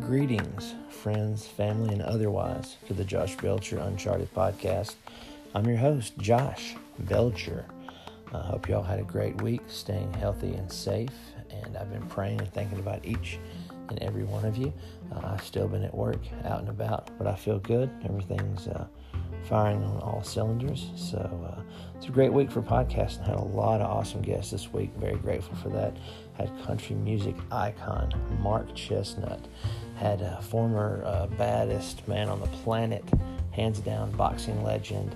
[0.00, 4.96] Greetings, friends, family, and otherwise, to the Josh Belcher Uncharted podcast.
[5.54, 7.64] I'm your host, Josh Belcher.
[8.34, 11.12] I hope you all had a great week, staying healthy and safe.
[11.50, 13.38] And I've been praying and thinking about each
[13.88, 14.72] and every one of you.
[15.14, 17.88] Uh, I've still been at work, out and about, but I feel good.
[18.04, 18.88] Everything's uh,
[19.44, 20.90] firing on all cylinders.
[20.96, 21.62] So uh,
[21.96, 23.26] it's a great week for podcasting.
[23.26, 24.90] Had a lot of awesome guests this week.
[24.98, 25.96] Very grateful for that.
[26.34, 29.44] Had country music icon Mark Chesnutt.
[29.96, 33.04] Had a former uh, baddest man on the planet,
[33.52, 35.14] hands down boxing legend.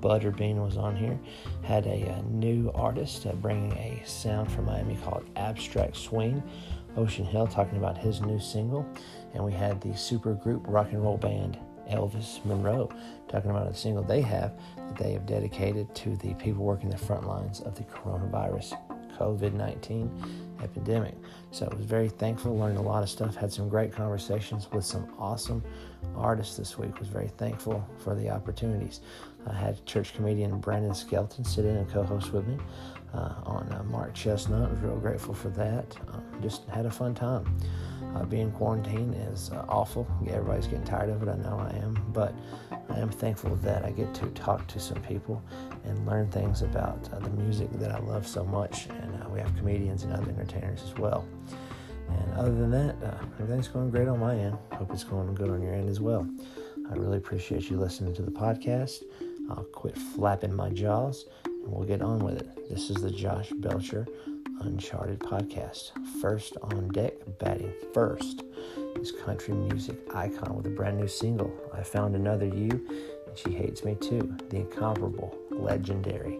[0.00, 1.18] Butterbean was on here.
[1.62, 6.42] Had a, a new artist uh, bringing a sound from Miami called Abstract Swing.
[6.96, 8.86] Ocean Hill talking about his new single.
[9.34, 11.58] And we had the super group rock and roll band
[11.92, 12.90] Elvis Monroe,
[13.28, 16.98] talking about a single they have that they have dedicated to the people working the
[16.98, 18.76] front lines of the coronavirus
[19.18, 20.10] COVID 19
[20.62, 21.14] epidemic.
[21.50, 24.84] So I was very thankful, learned a lot of stuff, had some great conversations with
[24.84, 25.62] some awesome
[26.16, 26.98] artists this week.
[26.98, 29.00] Was very thankful for the opportunities.
[29.46, 32.56] I had church comedian Brandon Skelton sit in and co host with me
[33.14, 34.66] uh, on uh, Mark Chesnutt.
[34.66, 35.96] I was real grateful for that.
[36.12, 37.56] Um, just had a fun time.
[38.14, 40.06] Uh, being quarantined is uh, awful.
[40.28, 41.28] Everybody's getting tired of it.
[41.28, 42.34] I know I am, but
[42.90, 45.42] I am thankful that I get to talk to some people
[45.84, 48.86] and learn things about uh, the music that I love so much.
[48.86, 51.26] And uh, we have comedians and other entertainers as well.
[52.08, 54.58] And other than that, uh, everything's going great on my end.
[54.72, 56.28] Hope it's going good on your end as well.
[56.90, 59.02] I really appreciate you listening to the podcast.
[59.50, 62.68] I'll quit flapping my jaws and we'll get on with it.
[62.68, 64.06] This is the Josh Belcher
[64.64, 65.90] Uncharted podcast.
[66.20, 68.44] First on deck, batting first,
[69.00, 72.70] is country music icon with a brand new single, I Found Another You,
[73.26, 76.38] and She Hates Me Too, the incomparable, legendary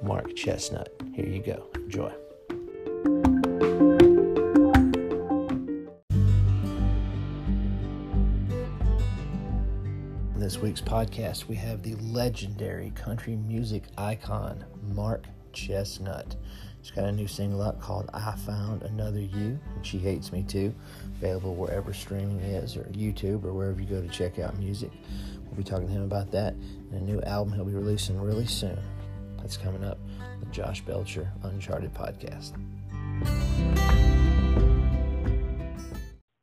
[0.00, 0.86] Mark Chesnutt.
[1.12, 1.66] Here you go.
[1.74, 2.12] Enjoy.
[10.36, 14.64] This week's podcast, we have the legendary country music icon,
[14.94, 16.36] Mark Chesnutt.
[16.86, 20.44] She's got a new single out called I Found Another You, and She Hates Me
[20.44, 20.72] Too.
[21.16, 24.92] Available wherever streaming is, or YouTube, or wherever you go to check out music.
[25.46, 28.46] We'll be talking to him about that and a new album he'll be releasing really
[28.46, 28.78] soon.
[29.38, 29.98] That's coming up,
[30.38, 32.52] the Josh Belcher Uncharted podcast.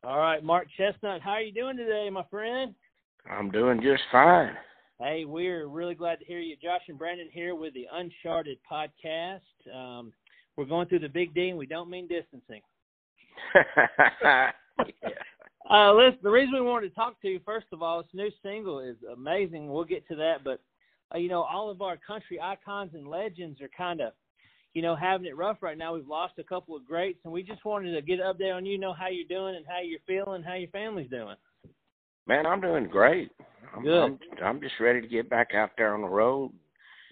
[0.03, 2.76] All right, Mark Chesnutt, how are you doing today, my friend?
[3.32, 4.58] I'm doing just fine.
[5.00, 6.58] Hey, we're really glad to hear you.
[6.62, 9.40] Josh and Brandon here with the Uncharted podcast.
[9.74, 10.12] Um,
[10.58, 12.62] we're going through the big D, and we don't mean distancing.
[15.69, 18.30] uh, listen, the reason we wanted to talk to you, first of all, this new
[18.41, 19.72] single is amazing.
[19.72, 20.59] We'll get to that, but
[21.14, 24.14] uh, you know, all of our country icons and legends are kind of,
[24.74, 25.94] you know, having it rough right now.
[25.94, 28.66] We've lost a couple of greats, and we just wanted to get an update on
[28.66, 31.35] you, know how you're doing and how you're feeling, how your family's doing.
[32.28, 33.31] Man, I'm doing great.
[33.75, 34.03] I'm, Good.
[34.03, 36.52] I'm, I'm just ready to get back out there on the road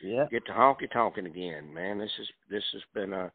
[0.03, 0.25] Yeah.
[0.31, 1.99] get to honky tonkin again, man.
[1.99, 3.31] This is this has been a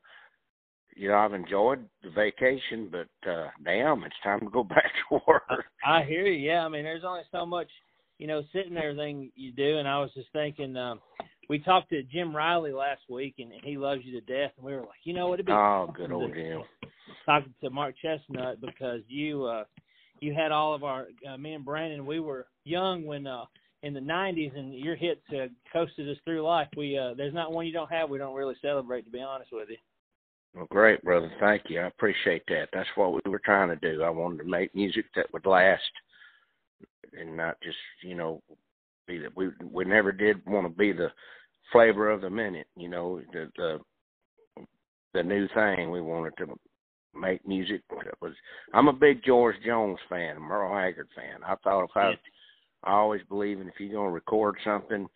[0.97, 5.21] you know, I've enjoyed the vacation, but uh damn, it's time to go back to
[5.27, 5.65] work.
[5.85, 6.49] I hear you.
[6.51, 7.69] Yeah, I mean, there's only so much,
[8.19, 9.79] you know, sitting there thing you do.
[9.79, 11.01] And I was just thinking, um,
[11.49, 14.53] we talked to Jim Riley last week, and he loves you to death.
[14.57, 16.63] And we were like, you know, what it'd be Oh, good to old Jim.
[17.25, 19.65] talking to Mark Chesnutt because you, uh,
[20.21, 22.07] you had all of our uh, me and Brandon.
[22.07, 23.45] We were young when uh,
[23.83, 26.69] in the '90s, and your hits uh, coasted us through life.
[26.77, 28.11] We uh, there's not one you don't have.
[28.11, 29.77] We don't really celebrate, to be honest with you.
[30.55, 31.31] Well, great, brother.
[31.39, 31.81] Thank you.
[31.81, 32.69] I appreciate that.
[32.73, 34.03] That's what we were trying to do.
[34.03, 35.83] I wanted to make music that would last
[37.19, 38.43] and not just, you know,
[39.07, 41.09] be that we we never did want to be the
[41.73, 44.65] flavor of the minute, you know, the the
[45.15, 45.91] the new thing.
[45.91, 46.59] We wanted to
[47.15, 48.33] make music that was
[48.75, 51.41] I'm a big George Jones fan, Merle Haggard fan.
[51.45, 52.15] I thought if I
[52.87, 55.07] I always believe in if you're gonna record something,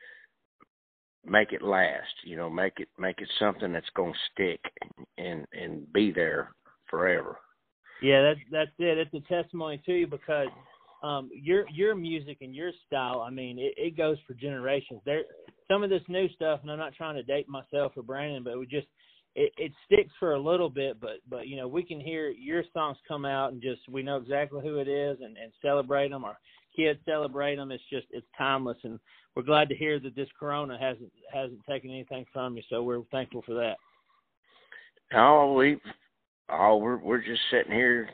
[1.24, 2.12] make it last.
[2.24, 4.60] You know, make it make it something that's gonna stick
[5.16, 6.50] and and be there
[6.88, 7.38] forever.
[8.02, 8.98] Yeah, that's that's it.
[8.98, 10.48] It's a testimony to you because
[11.02, 15.00] um your your music and your style, I mean, it, it goes for generations.
[15.04, 15.22] There
[15.70, 18.58] some of this new stuff and I'm not trying to date myself or Brandon, but
[18.58, 18.88] we just
[19.36, 22.64] it, it sticks for a little bit, but but you know we can hear your
[22.72, 26.24] songs come out and just we know exactly who it is and and celebrate them.
[26.24, 26.36] Our
[26.80, 27.70] kids celebrate them.
[27.70, 28.98] It's just it's timeless, and
[29.34, 32.62] we're glad to hear that this Corona hasn't hasn't taken anything from you.
[32.68, 33.76] So we're thankful for that.
[35.14, 35.78] Oh, we,
[36.48, 38.08] oh, we're we're just sitting here,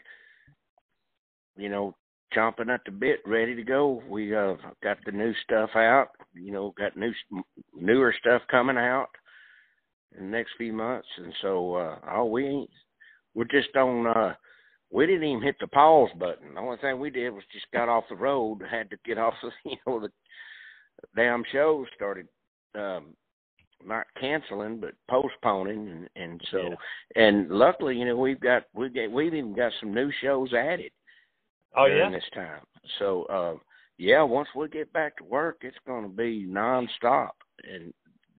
[1.56, 1.94] you know,
[2.36, 4.02] chomping at the bit, ready to go.
[4.08, 6.08] We uh got the new stuff out.
[6.34, 7.12] You know, got new
[7.74, 9.08] newer stuff coming out,
[10.18, 12.70] in the next few months, and so uh, oh, we ain't.
[13.34, 14.06] We're just on.
[14.06, 14.34] uh
[14.90, 16.54] We didn't even hit the pause button.
[16.54, 18.60] The only thing we did was just got off the road.
[18.70, 20.08] Had to get off the you know the
[21.14, 22.26] damn show started
[22.74, 23.08] um
[23.84, 27.22] not canceling but postponing and and so Yeah.
[27.22, 30.90] and luckily you know we've got we get we've even got some new shows added
[31.76, 32.18] Oh during yeah.
[32.18, 32.62] this time
[32.98, 33.54] so uh
[33.98, 37.30] yeah once we get back to work it's going to be nonstop
[37.70, 37.92] and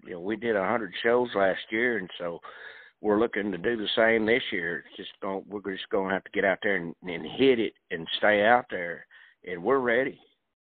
[0.05, 2.41] you know we did a hundred shows last year and so
[3.07, 6.15] we're looking to do the same this year it's just going we're just going to
[6.15, 9.07] have to get out there and, and hit it and stay out there
[9.45, 10.19] and we're ready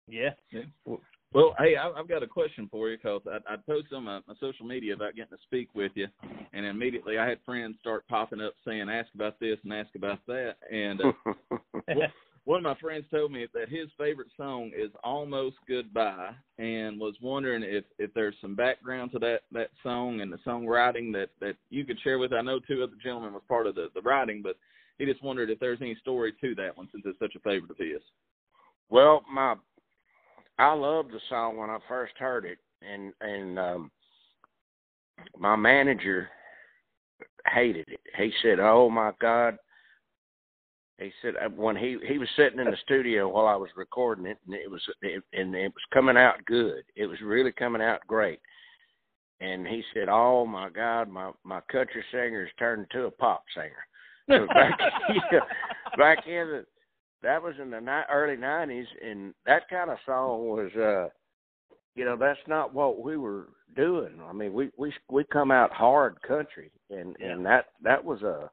[0.09, 0.31] Yeah.
[1.33, 4.21] Well, hey, I, I've got a question for you because I, I posted on my,
[4.29, 6.07] my social media about getting to speak with you,
[6.53, 10.21] and immediately I had friends start popping up saying, "Ask about this and ask about
[10.29, 11.13] that." And uh,
[12.45, 17.15] one of my friends told me that his favorite song is "Almost Goodbye," and was
[17.23, 21.57] wondering if if there's some background to that that song and the songwriting that that
[21.71, 22.33] you could share with.
[22.33, 24.57] I know two other gentlemen was part of the the writing, but
[24.99, 27.71] he just wondered if there's any story to that one since it's such a favorite
[27.71, 28.03] of his.
[28.91, 29.55] Well, my
[30.59, 33.91] I loved the song when I first heard it, and and um,
[35.39, 36.29] my manager
[37.47, 38.01] hated it.
[38.17, 39.57] He said, "Oh my God."
[40.99, 44.27] He said uh, when he he was sitting in the studio while I was recording
[44.27, 46.85] it, and it was it, and it was coming out good.
[46.95, 48.41] It was really coming out great.
[49.41, 53.43] And he said, "Oh my God, my my country singer has turned into a pop
[53.55, 53.85] singer."
[54.29, 54.79] So back
[55.33, 55.41] yeah,
[55.99, 56.65] back in the
[57.23, 61.09] that was in the ni- early nineties, and that kind of song was, uh
[61.97, 64.21] you know, that's not what we were doing.
[64.29, 68.51] I mean, we we we come out hard country, and and that that was a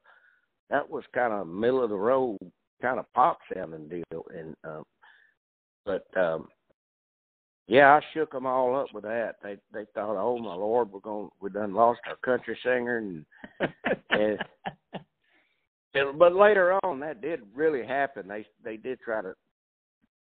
[0.72, 2.38] that was kind of middle of the road
[2.80, 4.82] kind of pop sounding deal, and um,
[5.86, 6.48] but um,
[7.68, 9.34] yeah, I shook them all up with that.
[9.42, 13.24] They they thought, oh my lord, we're going we done lost our country singer, and
[14.10, 14.38] and
[15.94, 18.26] and- but later on, that did really happen.
[18.26, 19.34] They they did try to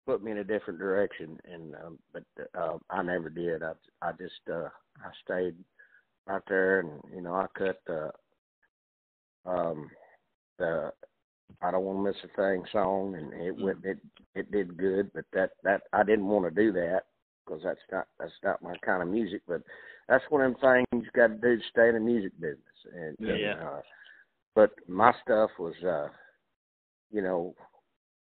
[0.07, 2.23] put me in a different direction, and um, but
[2.59, 3.61] uh, I never did.
[3.61, 5.55] I I just uh, I stayed
[6.27, 8.09] out there, and you know I cut the
[9.45, 9.89] um
[10.61, 10.93] the
[11.61, 13.99] I don't want to miss a thing song, and it went it
[14.35, 15.11] it did good.
[15.13, 17.01] But that that I didn't want to do that
[17.45, 19.41] because that's not that's not my kind of music.
[19.47, 19.61] But
[20.07, 22.59] that's one of them things you got to do to stay in the music business.
[22.93, 23.81] And, and uh,
[24.55, 26.07] but my stuff was, uh,
[27.11, 27.55] you know,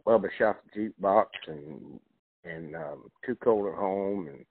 [0.06, 2.00] Bubba the jukebox and
[2.44, 4.44] and um, Too Cold at Home and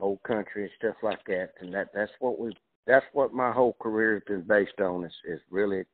[0.00, 1.50] Old Country and stuff like that.
[1.60, 2.52] And that that's what we
[2.86, 5.84] that's what my whole career has been based on is is really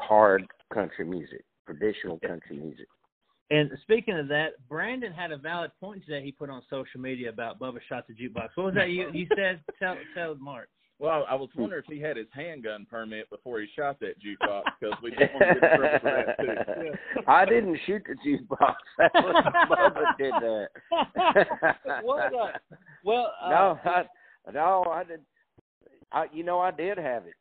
[0.00, 2.86] hard country music, traditional country music.
[3.50, 6.24] And speaking of that, Brandon had a valid point today.
[6.24, 8.48] He put on social media about Bubba shot the jukebox.
[8.56, 9.60] What was that you you said?
[9.78, 10.68] Tell tell Mark.
[10.98, 14.62] Well, I was wondering if he had his handgun permit before he shot that jukebox
[14.80, 17.22] because we didn't want to get in trouble for that too.
[17.28, 18.74] I didn't shoot the jukebox.
[18.98, 22.02] That was Bubba did that.
[22.02, 22.52] what uh,
[23.04, 24.04] well uh, no, I,
[24.52, 25.20] no, I did.
[26.12, 27.34] I, you know, I did have it.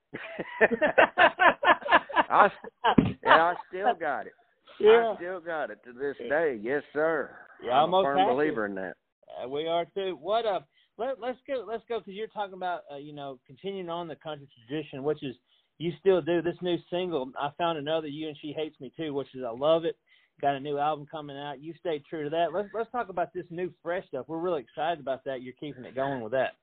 [2.29, 2.49] I
[2.97, 4.33] and I still got it.
[4.79, 5.13] yeah.
[5.13, 6.59] I still got it to this day.
[6.61, 7.31] Yes, sir.
[7.63, 8.31] Yeah, I'm I'm a firm happy.
[8.31, 8.95] believer in that.
[9.43, 10.17] Uh, we are too.
[10.21, 10.61] What uh
[10.97, 14.15] let let's go let's go because you're talking about uh, you know continuing on the
[14.15, 15.35] country tradition, which is
[15.77, 17.31] you still do this new single.
[17.39, 19.97] I found another you and she hates me too, which is I love it.
[20.41, 21.61] Got a new album coming out.
[21.61, 22.53] You stayed true to that.
[22.53, 24.25] Let's let's talk about this new fresh stuff.
[24.27, 25.41] We're really excited about that.
[25.41, 26.53] You're keeping it going with that.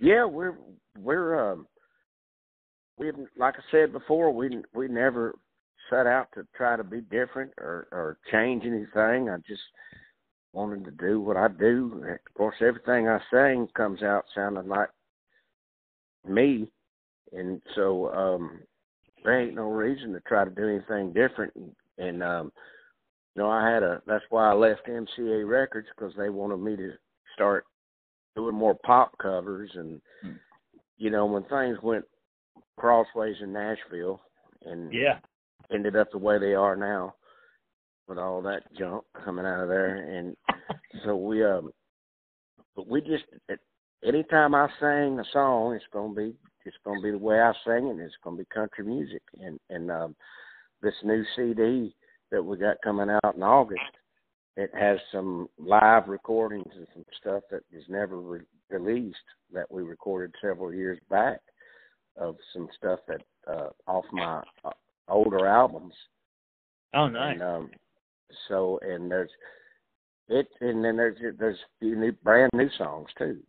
[0.00, 0.56] Yeah, we're
[0.98, 1.66] we're um
[2.98, 5.34] we like I said before, we we never
[5.90, 9.28] set out to try to be different or or change anything.
[9.28, 9.62] I just
[10.52, 12.04] wanted to do what I do.
[12.08, 14.90] Of course, everything I sing comes out sounding like
[16.26, 16.70] me,
[17.32, 18.60] and so um
[19.24, 21.54] there ain't no reason to try to do anything different.
[21.56, 22.52] And, and um
[23.34, 26.76] you know, I had a that's why I left MCA Records because they wanted me
[26.76, 26.92] to
[27.34, 27.66] start
[28.36, 30.32] doing more pop covers and Hmm.
[30.96, 32.04] you know when things went
[32.76, 34.20] crossways in Nashville
[34.62, 35.18] and Yeah.
[35.70, 37.14] ended up the way they are now
[38.06, 39.96] with all that junk coming out of there.
[39.96, 40.36] And
[41.04, 41.72] so we um
[42.76, 43.24] but we just
[44.04, 47.88] anytime I sing a song it's gonna be it's gonna be the way I sing
[47.88, 49.22] it it's gonna be country music.
[49.40, 50.16] And and um
[50.82, 51.94] this new CD
[52.30, 53.80] that we got coming out in August
[54.56, 58.40] it has some live recordings and some stuff that was never re-
[58.70, 59.16] released
[59.52, 61.40] that we recorded several years back
[62.16, 64.70] of some stuff that uh off my uh,
[65.08, 65.94] older albums
[66.94, 67.34] Oh, nice.
[67.34, 67.70] and um
[68.48, 69.30] so and there's
[70.28, 73.40] it and then there's there's a few new brand new songs too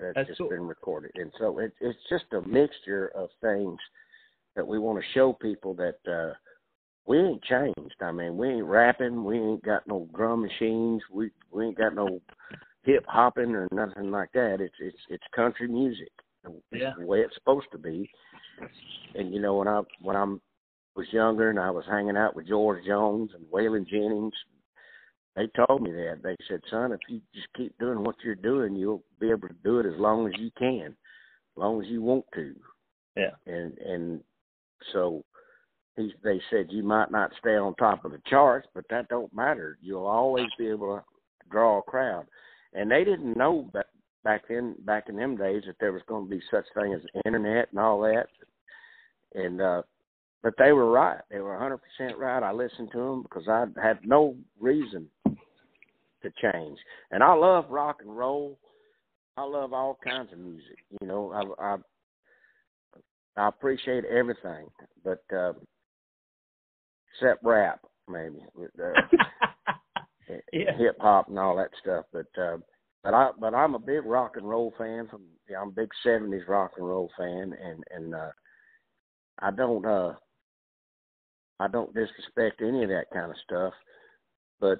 [0.00, 0.48] that's, That's just cool.
[0.48, 3.78] been recorded, and so it, it's just a mixture of things
[4.56, 6.32] that we want to show people that uh,
[7.06, 7.96] we ain't changed.
[8.00, 11.94] I mean, we ain't rapping, we ain't got no drum machines, we we ain't got
[11.94, 12.20] no
[12.82, 14.56] hip hopping or nothing like that.
[14.60, 16.12] It's it's it's country music,
[16.72, 16.92] Yeah.
[16.98, 18.10] the way it's supposed to be.
[19.14, 20.24] And you know, when I when I
[20.96, 24.34] was younger and I was hanging out with George Jones and Waylon Jennings,
[25.36, 26.20] they told me that.
[26.22, 29.54] They said, "Son, if you just keep doing what you're doing, you'll be able to
[29.64, 32.54] do it as long as you can, as long as you want to."
[33.16, 33.30] Yeah.
[33.46, 34.24] And and
[34.92, 35.24] so
[35.96, 39.34] he they said you might not stay on top of the charts, but that don't
[39.34, 39.78] matter.
[39.80, 41.04] You'll always be able to
[41.50, 42.26] draw a crowd.
[42.72, 43.86] And they didn't know back
[44.24, 47.00] back then back in them days that there was going to be such thing as
[47.02, 48.26] the internet and all that.
[49.34, 49.82] And uh
[50.42, 51.20] but they were right.
[51.30, 52.42] They were 100% right.
[52.42, 56.78] I listened to them because I had no reason to change.
[57.10, 58.58] And I love rock and roll.
[59.36, 60.78] I love all kinds of music.
[61.00, 61.76] You know, I I,
[63.36, 64.66] I appreciate everything,
[65.04, 65.52] but uh,
[67.14, 69.02] except rap, maybe with, uh,
[70.52, 70.76] Yeah.
[70.76, 72.04] hip hop and all that stuff.
[72.12, 72.58] But uh,
[73.02, 75.08] but I but I'm a big rock and roll fan.
[75.10, 78.30] From yeah, I'm a big '70s rock and roll fan, and and uh,
[79.40, 80.14] I don't uh
[81.58, 83.74] I don't disrespect any of that kind of stuff,
[84.60, 84.78] but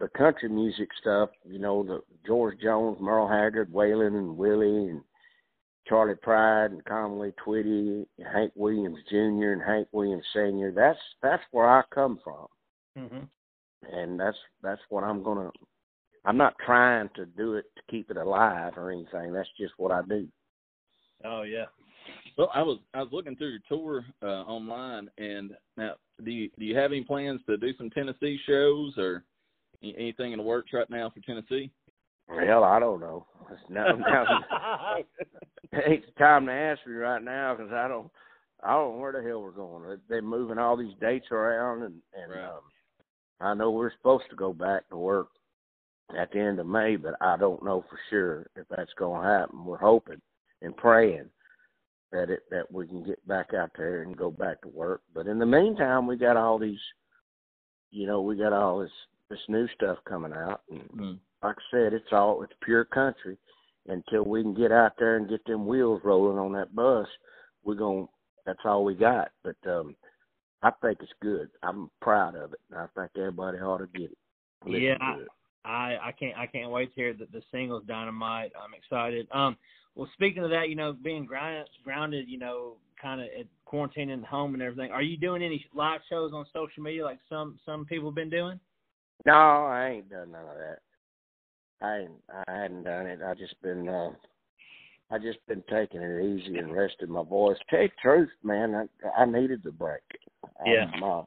[0.00, 5.00] the country music stuff, you know, the George Jones, Merle Haggard, Waylon and Willie and
[5.86, 9.52] Charley Pride and Conway Twitty, and Hank Williams Jr.
[9.52, 10.72] and Hank Williams Sr.
[10.74, 12.46] That's that's where I come from,
[12.98, 13.28] mhm.
[13.92, 15.50] and that's that's what I'm gonna.
[16.24, 19.32] I'm not trying to do it to keep it alive or anything.
[19.32, 20.26] That's just what I do.
[21.24, 21.66] Oh yeah.
[22.36, 26.50] Well, I was I was looking through your tour uh, online, and now do you
[26.58, 29.24] do you have any plans to do some Tennessee shows or
[29.82, 31.70] any- anything in the works right now for Tennessee?
[32.28, 33.26] Hell, I don't know.
[33.50, 34.24] It's now, now,
[35.72, 38.10] it time to ask me right now because I don't,
[38.62, 39.98] I don't know where the hell we're going.
[40.08, 42.48] They're moving all these dates around, and and Right.
[42.48, 42.60] um,
[43.40, 45.28] I know we're supposed to go back to work
[46.18, 49.28] at the end of May, but I don't know for sure if that's going to
[49.28, 49.64] happen.
[49.64, 50.20] We're hoping
[50.62, 51.26] and praying
[52.12, 55.02] that it that we can get back out there and go back to work.
[55.14, 56.80] But in the meantime, we got all these,
[57.90, 58.90] you know, we got all this
[59.30, 61.18] this new stuff coming out, and Mm.
[61.42, 63.38] like I said, it's all it's pure country.
[63.86, 67.06] Until we can get out there and get them wheels rolling on that bus,
[67.64, 68.06] we're going.
[68.06, 68.12] to
[68.46, 69.30] That's all we got.
[69.42, 69.96] But um
[70.62, 71.50] I think it's good.
[71.62, 72.60] I'm proud of it.
[72.70, 74.18] and I think everybody ought to get it.
[74.64, 75.28] Listen Yeah, to it.
[75.64, 78.52] I I can't I can't wait to hear that the singles dynamite.
[78.56, 79.26] I'm excited.
[79.32, 79.56] Um,
[79.94, 83.28] well, speaking of that, you know, being grounded, grounded, you know, kind of
[83.66, 84.90] quarantining at home and everything.
[84.90, 88.30] Are you doing any live shows on social media like some some people have been
[88.30, 88.58] doing?
[89.26, 90.78] No, I ain't done none of that.
[91.80, 92.10] I ain't,
[92.48, 93.20] I hadn't done it.
[93.24, 94.10] I just been uh
[95.10, 97.58] I just been taking it easy and resting my voice.
[97.70, 100.02] Tell you the truth, man, I I needed the break.
[100.66, 100.86] Yeah.
[100.94, 101.22] I'm, uh,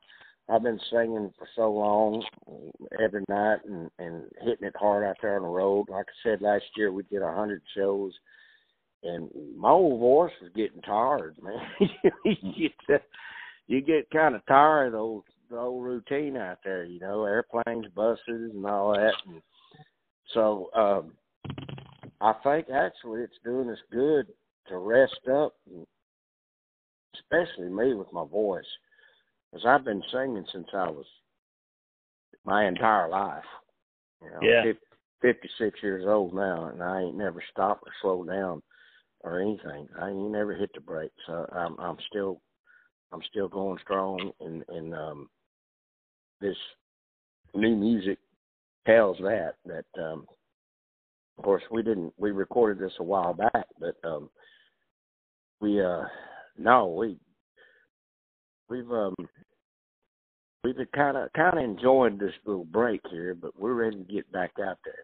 [0.50, 2.24] I've been singing for so long,
[3.02, 5.88] every night, and and hitting it hard out there on the road.
[5.90, 8.14] Like I said last year, we did a hundred shows,
[9.04, 11.60] and my old voice was getting tired, man.
[12.24, 13.04] you get
[13.68, 17.26] you get kind of tired of the old the old routine out there, you know,
[17.26, 19.14] airplanes, buses, and all that.
[19.28, 19.42] And
[20.34, 21.14] so um
[22.22, 24.28] I think actually it's doing us good
[24.70, 25.86] to rest up, and
[27.16, 28.66] especially me with my voice,
[29.52, 31.06] because I've been singing since I was
[32.46, 33.44] my entire life.
[34.22, 34.64] You know, Yeah.
[34.64, 34.78] fif-
[35.22, 38.62] 56 years old now, and I ain't never stopped or slowed down
[39.22, 39.88] or anything.
[40.00, 41.16] I ain't never hit the brakes.
[41.26, 42.42] So I'm I'm still
[43.12, 45.30] I'm still going strong, and and um,
[46.40, 46.58] this
[47.54, 48.20] new music
[48.86, 50.28] tells that that um,
[51.38, 54.30] of course we didn't we recorded this a while back, but um,
[55.60, 56.04] we uh
[56.58, 57.18] no we
[58.70, 59.16] we've um
[60.64, 64.14] we've been kind of kind of enjoyed this little break here, but we're ready to
[64.14, 65.04] get back out there.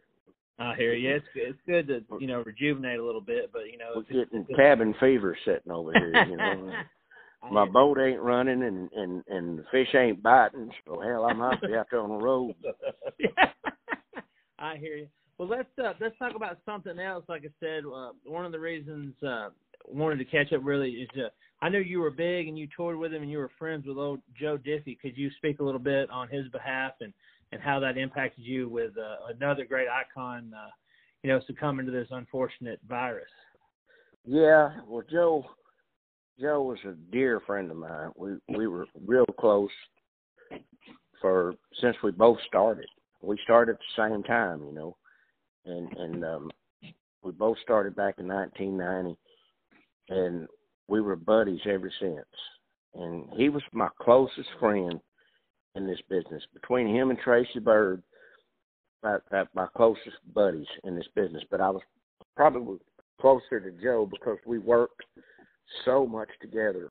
[0.60, 1.16] I hear you.
[1.16, 1.48] It's good.
[1.48, 4.56] it's good to you know rejuvenate a little bit, but you know We're it's- getting
[4.56, 6.72] cabin fever sitting over here, you know.
[7.52, 11.60] My boat ain't running and and and the fish ain't biting, so hell, I'm out
[11.62, 12.56] there on the road.
[14.60, 15.08] I hear you.
[15.38, 17.26] Well, let's uh, let's talk about something else.
[17.28, 19.50] Like I said, uh, one of the reasons uh,
[19.88, 21.30] wanted to catch up really is uh,
[21.62, 23.98] I know you were big and you toured with him and you were friends with
[23.98, 25.00] old Joe Diffie.
[25.00, 27.14] Could you speak a little bit on his behalf and
[27.52, 30.70] and how that impacted you with uh, another great icon, uh,
[31.22, 33.30] you know, succumbing to this unfortunate virus?
[34.26, 35.46] Yeah, well, Joe,
[36.40, 38.12] Joe was a dear friend of mine.
[38.16, 39.70] We we were real close
[41.22, 42.88] for since we both started.
[43.22, 44.98] We started at the same time, you know,
[45.66, 46.52] and and um,
[47.24, 49.18] we both started back in 1990,
[50.10, 50.48] and
[50.88, 52.26] we were buddies ever since.
[52.96, 55.00] And he was my closest friend
[55.76, 56.44] in this business.
[56.54, 58.04] Between him and Tracy Byrd,
[59.02, 61.44] that, that my closest buddies in this business.
[61.50, 61.82] But I was
[62.36, 62.78] probably
[63.20, 65.02] closer to Joe because we worked
[65.86, 66.90] so much together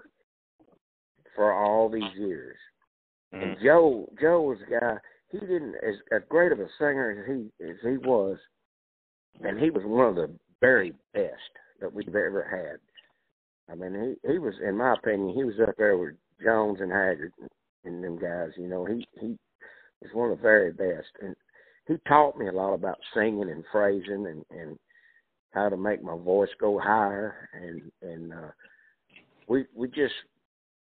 [1.35, 2.57] for all these years.
[3.35, 3.43] Mm-hmm.
[3.43, 4.97] And Joe, Joe was a guy.
[5.31, 8.37] He didn't as, as great of a singer as he as he was,
[9.41, 11.33] and he was one of the very best
[11.81, 12.79] that we've ever had.
[13.73, 16.15] I mean, he he was, in my opinion, he was up there with
[16.45, 17.33] Jones and Haggard
[17.85, 18.51] and, them guys.
[18.57, 19.39] You know, he he
[20.03, 21.35] was one of the very best, and
[21.87, 24.79] he taught me a lot about singing and phrasing and and
[25.53, 27.49] how to make my voice go higher.
[27.55, 28.51] And and uh
[29.49, 30.15] we we just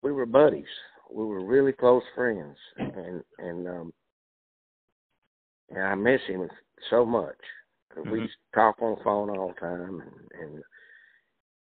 [0.04, 0.66] we were buddies.
[1.12, 2.58] We were really close friends.
[2.78, 3.94] And and um
[5.70, 6.48] and I miss him
[6.90, 7.36] so much.
[7.98, 8.12] Mm-hmm.
[8.12, 10.04] we talk on the phone all the time.
[10.40, 10.64] And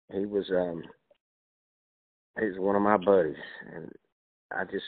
[0.10, 0.84] and he was um
[2.40, 3.36] he was one of my buddies
[3.74, 3.92] and
[4.52, 4.86] I just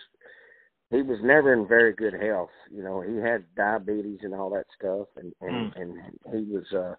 [0.91, 2.51] he was never in very good health.
[2.71, 5.81] You know, he had diabetes and all that stuff, and and, mm.
[5.81, 5.95] and
[6.31, 6.95] he was uh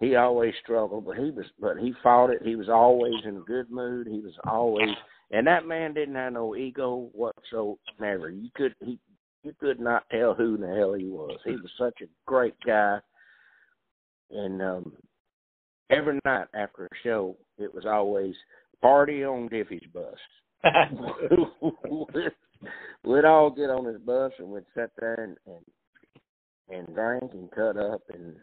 [0.00, 2.42] he always struggled, but he was but he fought it.
[2.42, 4.06] He was always in a good mood.
[4.06, 4.88] He was always
[5.30, 8.30] and that man didn't have no ego whatsoever.
[8.30, 8.98] You could he
[9.42, 11.38] you could not tell who the hell he was.
[11.44, 12.98] He was such a great guy.
[14.30, 14.92] And um
[15.90, 18.34] every night after a show it was always
[18.82, 20.18] party on Diffie's bus.
[23.04, 25.64] we'd all get on his bus and we'd sit there and and,
[26.78, 28.36] and drink and cut up and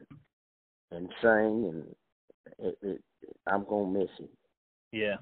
[0.92, 1.86] and sing and
[2.58, 3.02] it, it
[3.48, 4.30] I'm gonna miss him.
[4.92, 5.16] Yeah.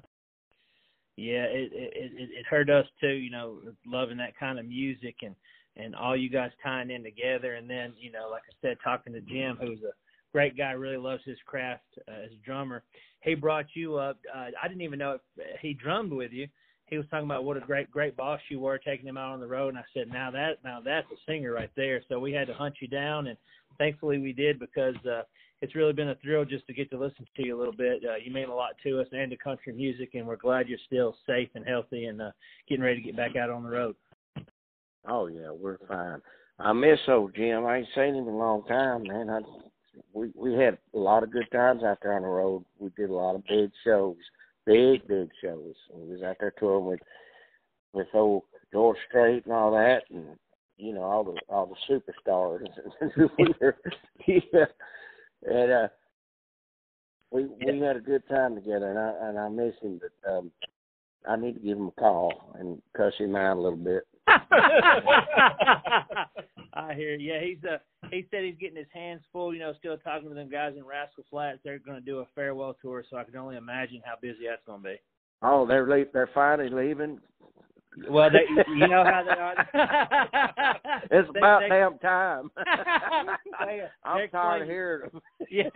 [1.16, 5.16] Yeah, it, it it it hurt us too, you know, loving that kind of music
[5.22, 5.34] and
[5.76, 9.12] and all you guys tying in together and then, you know, like I said, talking
[9.12, 9.92] to Jim who's a
[10.32, 12.82] great guy, really loves his craft uh, as a drummer.
[13.20, 14.18] He brought you up.
[14.34, 16.48] Uh, I didn't even know if he drummed with you.
[16.88, 19.40] He was talking about what a great great boss you were taking him out on
[19.40, 22.02] the road and I said now that now that's a singer right there.
[22.08, 23.36] So we had to hunt you down and
[23.76, 25.22] thankfully we did because uh
[25.60, 28.02] it's really been a thrill just to get to listen to you a little bit.
[28.08, 30.78] Uh, you mean a lot to us and to country music and we're glad you're
[30.86, 32.30] still safe and healthy and uh
[32.68, 33.94] getting ready to get back out on the road.
[35.06, 36.22] Oh yeah we're fine.
[36.58, 37.66] I miss old Jim.
[37.66, 39.28] I ain't seen him in a long time man.
[39.28, 39.40] I
[40.12, 43.10] we we had a lot of good times out there on the road we did
[43.10, 44.16] a lot of big shows
[44.68, 45.74] big, big shows.
[45.92, 47.00] We was out there touring with
[47.94, 50.36] with old George Strait and all that, and
[50.76, 52.68] you know all the all the superstars.
[53.38, 53.76] we were,
[54.26, 54.66] yeah,
[55.50, 55.88] and uh,
[57.30, 60.52] we we had a good time together, and I and I miss him, but um,
[61.26, 64.06] I need to give him a call and cuss him out a little bit.
[66.74, 67.14] I hear.
[67.14, 67.78] Yeah, he's uh
[68.10, 69.52] he said he's getting his hands full.
[69.52, 71.58] You know, still talking to them guys in Rascal Flatts.
[71.64, 74.62] They're going to do a farewell tour, so I can only imagine how busy that's
[74.66, 74.96] going to be.
[75.42, 77.20] Oh, they're le- they're finally leaving.
[78.08, 80.76] Well, they, you know how they are.
[81.10, 82.50] it's they, about they, damn time.
[83.66, 85.20] they, I'm tired claiming, of hearing them.
[85.50, 85.70] yeah,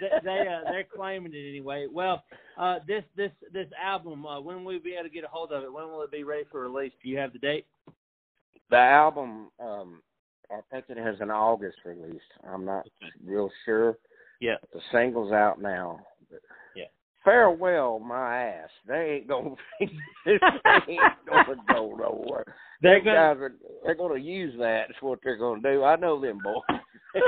[0.00, 1.86] they, they uh, they're claiming it anyway.
[1.92, 2.24] Well,
[2.58, 5.52] uh, this this this album, uh, when will we be able to get a hold
[5.52, 5.72] of it?
[5.72, 6.92] When will it be ready for release?
[7.02, 7.66] Do you have the date?
[8.70, 10.02] The album, um,
[10.50, 12.20] I think it has an August release.
[12.48, 12.86] I'm not
[13.24, 13.96] real sure.
[14.40, 14.56] Yeah.
[14.72, 16.00] The single's out now.
[16.30, 16.40] But
[16.74, 16.84] yeah.
[17.24, 18.70] Farewell, my ass.
[18.86, 19.54] They ain't gonna.
[19.80, 20.38] they
[20.88, 22.44] ain't gonna go nowhere.
[22.82, 23.34] They're gonna.
[23.34, 23.52] Guys are,
[23.84, 24.86] they're gonna use that.
[24.88, 25.84] That's what they're gonna do.
[25.84, 26.62] I know them boys.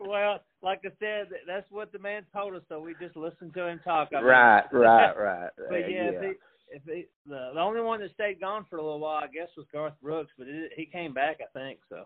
[0.00, 2.62] well, like I said, that's what the man told us.
[2.68, 4.08] So we just listened to him talk.
[4.12, 5.50] I mean, right, right, right.
[5.68, 6.32] But yeah, yeah
[6.68, 9.48] if he, the the only one that stayed gone for a little while, I guess,
[9.56, 11.78] was Garth Brooks, but it, he came back, I think.
[11.88, 12.04] So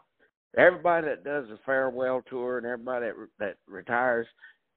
[0.57, 4.27] everybody that does a farewell tour and everybody that that retires,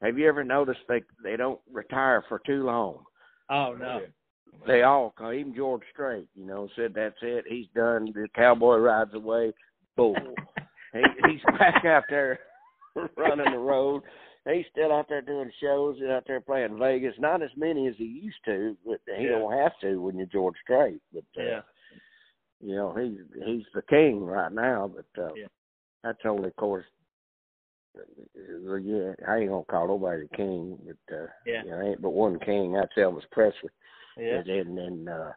[0.01, 3.03] have you ever noticed they they don't retire for too long?
[3.49, 4.01] Oh no.
[4.03, 5.33] Oh, they all come.
[5.33, 7.45] Even George Strait, you know, said that's it.
[7.47, 8.11] He's done.
[8.13, 9.53] The cowboy rides away.
[9.95, 10.15] Boom.
[10.93, 12.39] he, he's back out there
[13.17, 14.03] running the road
[14.49, 17.13] he's still out there doing shows and out there playing Vegas.
[17.19, 19.30] Not as many as he used to, but he yeah.
[19.32, 21.01] don't have to when you're George Strait.
[21.13, 21.62] But uh, yeah,
[22.60, 24.91] you know he's he's the king right now.
[24.93, 25.47] But uh, yeah.
[26.04, 26.86] that's only, of course.
[27.97, 32.01] Uh, yeah, I ain't gonna call nobody the king, but uh, yeah, you know, ain't
[32.01, 32.73] but one king.
[32.73, 33.69] That's Elvis Presley.
[34.17, 35.32] Yeah, and then uh,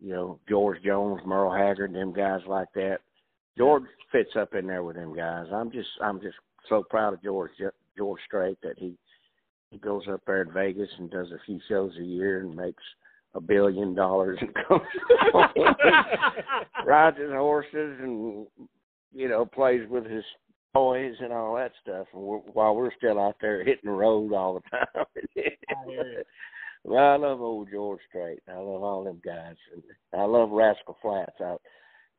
[0.00, 2.98] you know George Jones, Merle Haggard, them guys like that.
[3.58, 5.46] George fits up in there with them guys.
[5.52, 6.36] I'm just I'm just
[6.68, 7.50] so proud of George
[7.96, 8.96] George Strait that he
[9.70, 12.82] he goes up there in Vegas and does a few shows a year and makes
[13.34, 14.82] a billion dollars and comes
[16.86, 18.46] rides his horses and
[19.14, 20.24] you know plays with his
[20.74, 24.32] toys and all that stuff, and we're, while we're still out there hitting the road
[24.32, 25.06] all the time.
[26.84, 28.40] well, I love old George Strait.
[28.48, 29.82] I love all them guys, and
[30.18, 31.40] I love Rascal Flatts.
[31.40, 31.56] I,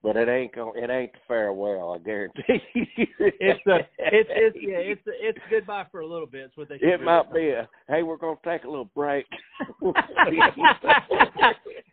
[0.03, 1.93] but it ain't gonna, it ain't the farewell.
[1.93, 2.43] I guarantee
[2.75, 3.07] you.
[3.17, 6.41] it's a it's it's yeah it's a, it's goodbye for a little bit.
[6.47, 6.75] It's what they.
[6.75, 9.25] It might be a hey, we're gonna take a little break.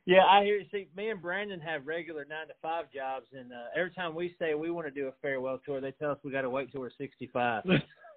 [0.06, 0.60] yeah, I hear.
[0.72, 4.34] See, me and Brandon have regular nine to five jobs, and uh, every time we
[4.40, 6.72] say we want to do a farewell tour, they tell us we got to wait
[6.72, 7.62] till we're sixty five.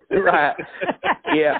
[0.09, 0.55] right.
[1.33, 1.59] Yeah.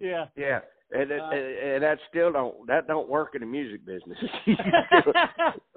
[0.00, 0.26] Yeah.
[0.36, 0.60] Yeah.
[0.92, 4.18] And, uh, and, and that still don't that don't work in the music business.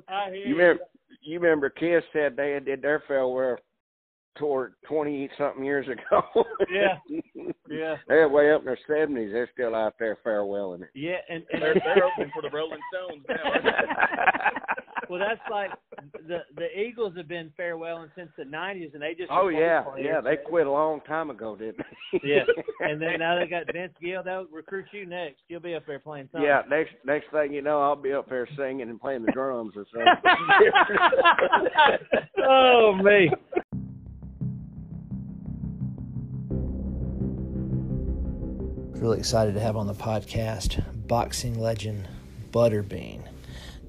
[0.08, 0.84] I hear you remember
[1.28, 3.58] you remember Kiss said they did their farewell
[4.38, 6.24] tour twenty something years ago.
[6.72, 6.98] yeah,
[7.70, 7.96] yeah.
[8.08, 9.32] They're way up in their seventies.
[9.34, 10.90] They're still out there farewelling it.
[10.96, 13.36] Yeah, and, and they're, they're opening for the Rolling Stones now.
[15.10, 15.72] well, that's like
[16.28, 20.22] the the Eagles have been farewelling since the '90s, and they just oh yeah, yeah,
[20.22, 22.20] they quit a long time ago, didn't they?
[22.24, 22.44] yeah,
[22.80, 24.24] and then now they got Vince Gill.
[24.24, 25.42] They'll recruit you next.
[25.48, 26.48] You'll be up there playing something.
[26.48, 29.74] Yeah, next next thing you know, I'll be up there singing and playing the drums
[29.76, 30.08] or something.
[32.48, 33.32] oh me.
[39.00, 42.08] Really excited to have on the podcast boxing legend
[42.52, 43.22] Butterbean.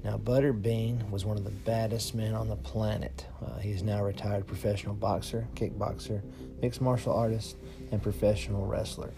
[0.03, 3.25] Now, Butterbean was one of the baddest men on the planet.
[3.45, 6.21] Uh, he's now a retired professional boxer, kickboxer,
[6.61, 7.57] mixed martial artist,
[7.91, 9.11] and professional wrestler.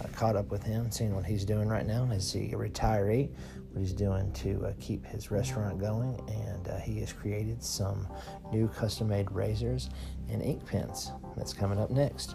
[0.00, 2.08] Uh, caught up with him, seeing what he's doing right now.
[2.10, 3.28] as he a retiree?
[3.72, 8.08] What he's doing to uh, keep his restaurant going, and uh, he has created some
[8.52, 9.90] new custom-made razors
[10.28, 11.12] and ink pens.
[11.36, 12.34] That's coming up next.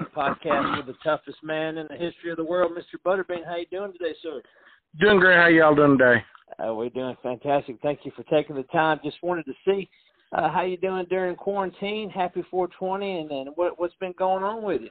[0.00, 2.98] The podcast with the toughest man in the history of the world, Mr.
[3.04, 3.44] Butterbean.
[3.44, 4.42] How you doing today, sir?
[5.00, 5.36] Doing great.
[5.36, 6.22] How y'all doing today?
[6.58, 7.76] Uh, we're doing fantastic.
[7.82, 9.00] Thank you for taking the time.
[9.04, 9.88] Just wanted to see
[10.32, 12.10] uh, how you doing during quarantine.
[12.10, 14.90] Happy 420, and then what, what's been going on with you?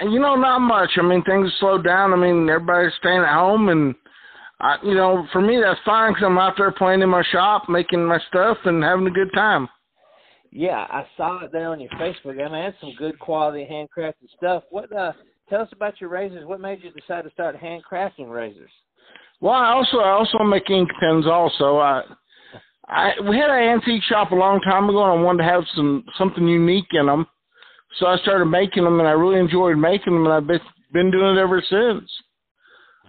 [0.00, 0.90] You know, not much.
[0.98, 2.12] I mean, things slowed down.
[2.12, 3.94] I mean, everybody's staying at home, and
[4.60, 7.68] I, you know, for me that's fine because I'm out there playing in my shop,
[7.68, 9.68] making my stuff, and having a good time.
[10.50, 12.40] Yeah, I saw it there on your Facebook.
[12.40, 14.64] I mean, that's some good quality handcrafted stuff.
[14.70, 15.12] What uh
[15.48, 16.46] tell us about your razors.
[16.46, 18.70] What made you decide to start handcrafting razors?
[19.40, 21.26] Well, I also I also make ink pens.
[21.26, 22.02] Also, I
[22.88, 25.64] I we had an antique shop a long time ago, and I wanted to have
[25.74, 27.26] some something unique in them.
[27.98, 30.60] So I started making them, and I really enjoyed making them, and I've been
[30.92, 32.10] been doing it ever since.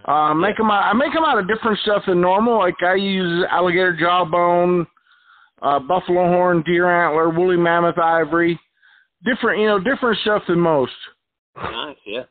[0.05, 2.57] Uh, make them out, I make them out of different stuff than normal.
[2.57, 4.87] Like I use alligator jawbone,
[5.61, 8.59] uh, buffalo horn, deer antler, woolly mammoth ivory,
[9.23, 10.91] different, you know, different stuff than most.
[11.55, 12.23] Nice, yeah.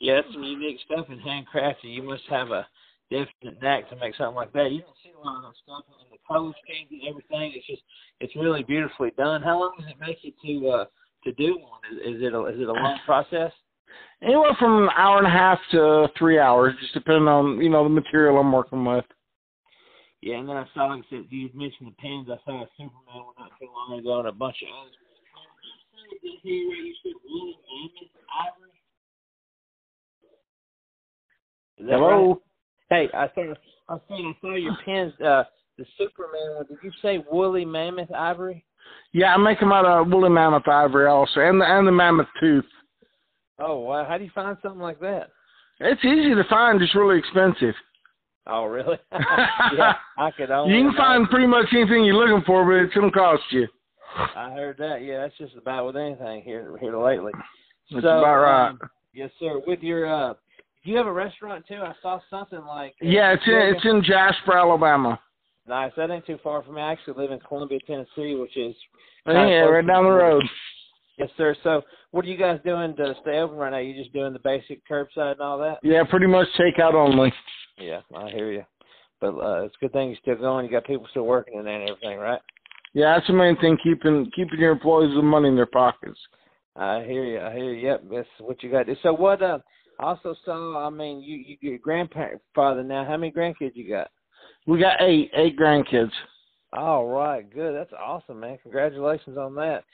[0.00, 1.94] Yeah, that's some unique stuff in handcrafting.
[1.94, 2.66] You must have a
[3.10, 4.72] definite knack to make something like that.
[4.72, 7.52] You don't see a lot of stuff in the color schemes and everything.
[7.54, 7.82] It's just,
[8.20, 9.42] it's really beautifully done.
[9.42, 10.84] How long does it make you to uh,
[11.24, 11.80] to do one?
[11.92, 13.52] Is, is it a, is it a long process?
[14.22, 17.84] Anywhere from an hour and a half to three hours, just depending on you know
[17.84, 19.04] the material I'm working with.
[20.24, 22.28] Yeah, and then I saw, like I said, you mentioned the pins.
[22.30, 24.94] I saw a Superman one not too long ago and a bunch of others.
[31.76, 32.40] Hello.
[32.90, 33.10] Right?
[33.10, 33.52] Hey, I saw
[33.90, 35.12] I saw I saw your pins.
[35.20, 35.44] Uh,
[35.76, 36.66] the Superman one.
[36.70, 38.64] Did you say woolly mammoth ivory?
[39.12, 42.28] Yeah, I make them out of woolly mammoth ivory also, and the and the mammoth
[42.40, 42.64] tooth.
[43.58, 44.06] Oh wow!
[44.08, 45.28] How do you find something like that?
[45.80, 47.74] It's easy to find, just really expensive.
[48.46, 48.98] Oh, really?
[49.12, 50.74] yeah, I could only.
[50.74, 53.66] You can find pretty much anything you're looking for, but it's gonna cost you.
[54.16, 55.02] I heard that.
[55.02, 57.32] Yeah, that's just about with anything here here lately.
[57.90, 58.68] That's so, about right.
[58.68, 58.78] Um,
[59.12, 59.60] yes, sir.
[59.66, 60.34] With your, uh,
[60.84, 61.76] do you have a restaurant too?
[61.76, 62.94] I saw something like.
[63.02, 65.18] Uh, yeah, it's in it's in Jasper, Alabama.
[65.66, 65.92] Nice.
[65.96, 66.82] That ain't too far from me.
[66.82, 68.74] I actually live in Columbia, Tennessee, which is.
[69.26, 70.44] Yeah, right down the road.
[71.18, 71.54] Yes, sir.
[71.62, 73.78] So, what are you guys doing to stay open right now?
[73.78, 75.78] You just doing the basic curbside and all that?
[75.82, 77.32] Yeah, pretty much takeout only.
[77.78, 78.64] Yeah, I hear you.
[79.20, 80.66] But uh, it's a good thing you're still going.
[80.66, 82.40] You got people still working in there and everything, right?
[82.94, 86.18] Yeah, that's the main thing keeping keeping your employees with money in their pockets.
[86.76, 87.40] I hear you.
[87.40, 87.86] I hear you.
[87.88, 88.86] Yep, that's what you got.
[88.86, 89.00] to do.
[89.02, 89.42] So what?
[89.42, 89.58] Uh,
[90.00, 90.86] I also saw.
[90.86, 93.04] I mean, you you your grandfather now.
[93.04, 94.10] How many grandkids you got?
[94.66, 96.12] We got eight eight grandkids.
[96.72, 97.74] All right, good.
[97.74, 98.58] That's awesome, man.
[98.62, 99.84] Congratulations on that.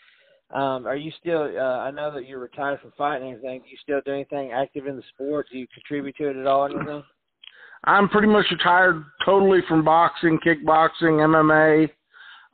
[0.53, 1.43] Um, are you still?
[1.43, 3.61] Uh, I know that you're retired from fighting and everything.
[3.61, 5.47] Do you still do anything active in the sport?
[5.51, 6.65] Do you contribute to it at all?
[6.65, 7.03] Anything?
[7.85, 11.89] I'm pretty much retired totally from boxing, kickboxing, MMA.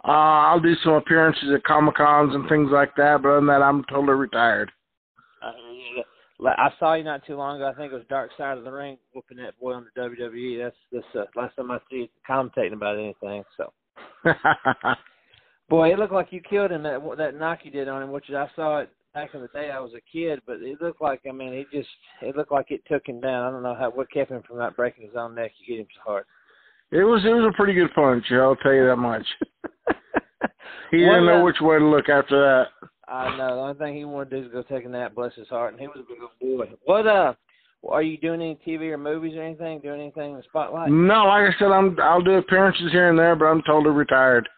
[0.05, 3.47] Uh, I'll do some appearances at Comic Cons and things like that, but other than
[3.47, 4.71] that, I'm totally retired.
[5.43, 5.53] Uh,
[6.45, 7.69] I saw you not too long ago.
[7.69, 10.63] I think it was Dark Side of the Ring whooping that boy on the WWE.
[10.63, 13.43] That's this uh, last time I see you commentating about anything.
[13.57, 13.73] So,
[15.69, 18.31] Boy, it looked like you killed him that that knock you did on him, which
[18.31, 19.71] I saw it back in the day.
[19.71, 21.89] I was a kid, but it looked like I mean, it just
[22.23, 23.47] it looked like it took him down.
[23.47, 25.53] I don't know how what kept him from not breaking his own neck.
[25.59, 26.25] You hit him so hard.
[26.93, 28.25] It was it was a pretty good punch.
[28.31, 29.27] I'll tell you that much.
[30.93, 32.89] he didn't know which way to look after that.
[33.09, 33.55] I know.
[33.55, 35.73] The only thing he wanted to do is go take a nap, bless his heart,
[35.73, 36.73] and he was a good boy.
[36.85, 37.35] What uh
[37.89, 39.81] are you doing any TV or movies or anything?
[39.81, 40.91] Doing anything in the spotlight?
[40.91, 44.49] No, like I said, I'm I'll do appearances here and there, but I'm totally retired.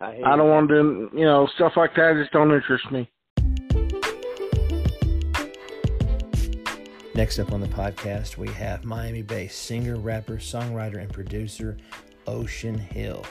[0.00, 0.74] I, I don't want to
[1.10, 2.16] do you know stuff like that.
[2.20, 3.10] Just don't interest me.
[7.14, 11.78] Next up on the podcast, we have Miami-based singer, rapper, songwriter, and producer
[12.26, 13.24] Ocean Hill.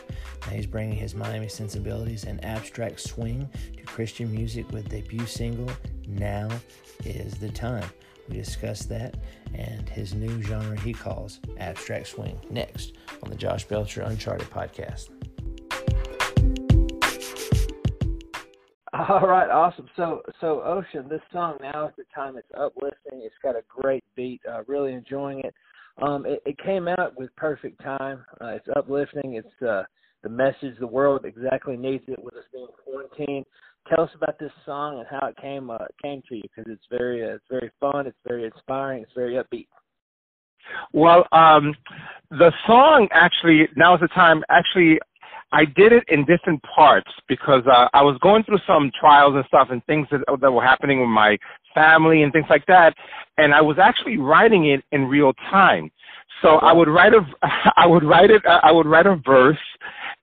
[0.47, 3.47] Now he's bringing his Miami sensibilities and abstract swing
[3.77, 5.71] to Christian music with debut single
[6.07, 6.49] "Now
[7.03, 7.87] Is the Time."
[8.27, 9.17] We discuss that
[9.53, 12.39] and his new genre he calls abstract swing.
[12.49, 15.14] Next on the Josh Belcher Uncharted podcast.
[19.09, 19.87] All right, awesome.
[19.95, 22.37] So, so Ocean, this song now is the time.
[22.37, 23.21] It's uplifting.
[23.23, 24.41] It's got a great beat.
[24.49, 25.53] Uh, really enjoying it.
[26.01, 28.23] Um, it, it came out with perfect time.
[28.41, 29.35] Uh, it's uplifting.
[29.35, 29.83] It's uh,
[30.23, 33.45] the message the world exactly needs it with us being quarantined
[33.87, 36.85] tell us about this song and how it came uh, came to you because it's
[36.89, 39.67] very uh, it's very fun, it's very inspiring, it's very upbeat.
[40.93, 41.75] Well, um,
[42.31, 44.43] the song actually now is the time.
[44.49, 44.99] Actually,
[45.51, 49.45] I did it in different parts because uh, I was going through some trials and
[49.47, 51.37] stuff and things that that were happening with my
[51.73, 52.95] family and things like that,
[53.37, 55.91] and I was actually writing it in real time.
[56.41, 57.25] So I would write a,
[57.77, 59.57] I would write it, I would write a verse,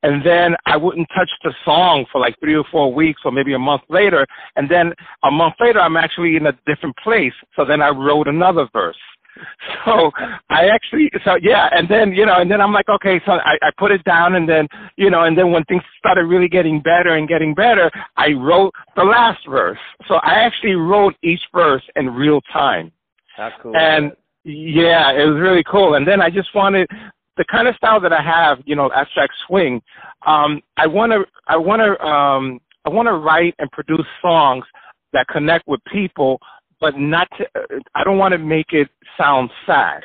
[0.03, 3.55] and then I wouldn't touch the song for like three or four weeks or maybe
[3.55, 4.93] a month later, and then
[5.25, 7.35] a month later I'm actually in a different place.
[7.57, 8.97] So then I wrote another verse.
[9.85, 10.13] So
[10.51, 13.59] I actually, so yeah, and then you know, and then I'm like, okay, so I,
[13.63, 16.81] I put it down, and then you know, and then when things started really getting
[16.81, 19.79] better and getting better, I wrote the last verse.
[20.07, 22.93] So I actually wrote each verse in real time.
[23.37, 23.77] How cool!
[23.77, 24.13] And
[24.45, 25.95] yeah, it was really cool.
[25.95, 26.89] And then I just wanted
[27.37, 29.81] the kind of style that I have, you know, abstract swing.
[30.27, 34.65] Um, I want to, I want to, um, I want to write and produce songs
[35.13, 36.41] that connect with people,
[36.83, 37.29] but not.
[37.39, 37.47] To,
[37.95, 40.03] I don't want to make it sound sad.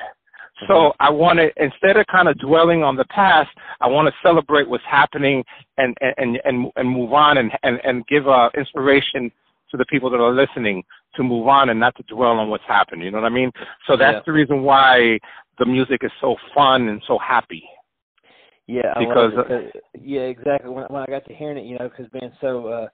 [0.67, 1.03] So mm-hmm.
[1.03, 3.49] I want to instead of kind of dwelling on the past,
[3.81, 5.43] I want to celebrate what's happening
[5.77, 9.31] and and and and move on and and and give uh, inspiration
[9.71, 10.83] to the people that are listening
[11.15, 13.03] to move on and not to dwell on what's happened.
[13.03, 13.51] You know what I mean?
[13.87, 14.21] So that's yeah.
[14.25, 15.19] the reason why
[15.59, 17.63] the music is so fun and so happy.
[18.67, 20.69] Yeah, because uh, yeah, exactly.
[20.69, 22.87] When when I got to hearing it, you know, because being so uh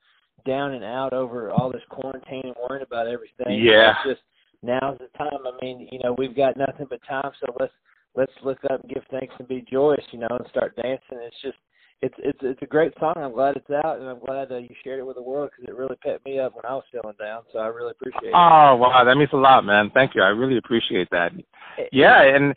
[0.45, 3.63] down and out over all this quarantine and worrying about everything.
[3.63, 3.93] Yeah.
[4.05, 4.21] It's just
[4.61, 5.39] now's the time.
[5.45, 7.73] I mean, you know, we've got nothing but time, so let's
[8.15, 11.19] let's look up and give thanks and be joyous, you know, and start dancing.
[11.21, 11.57] It's just
[12.01, 13.13] it's it's it's a great song.
[13.17, 15.69] I'm glad it's out, and I'm glad uh, you shared it with the world because
[15.69, 17.43] it really pepped me up when I was feeling down.
[17.51, 18.35] So I really appreciate it.
[18.35, 19.89] Oh wow, that means a lot, man.
[19.93, 20.21] Thank you.
[20.21, 21.31] I really appreciate that.
[21.77, 22.53] Eh, yeah, and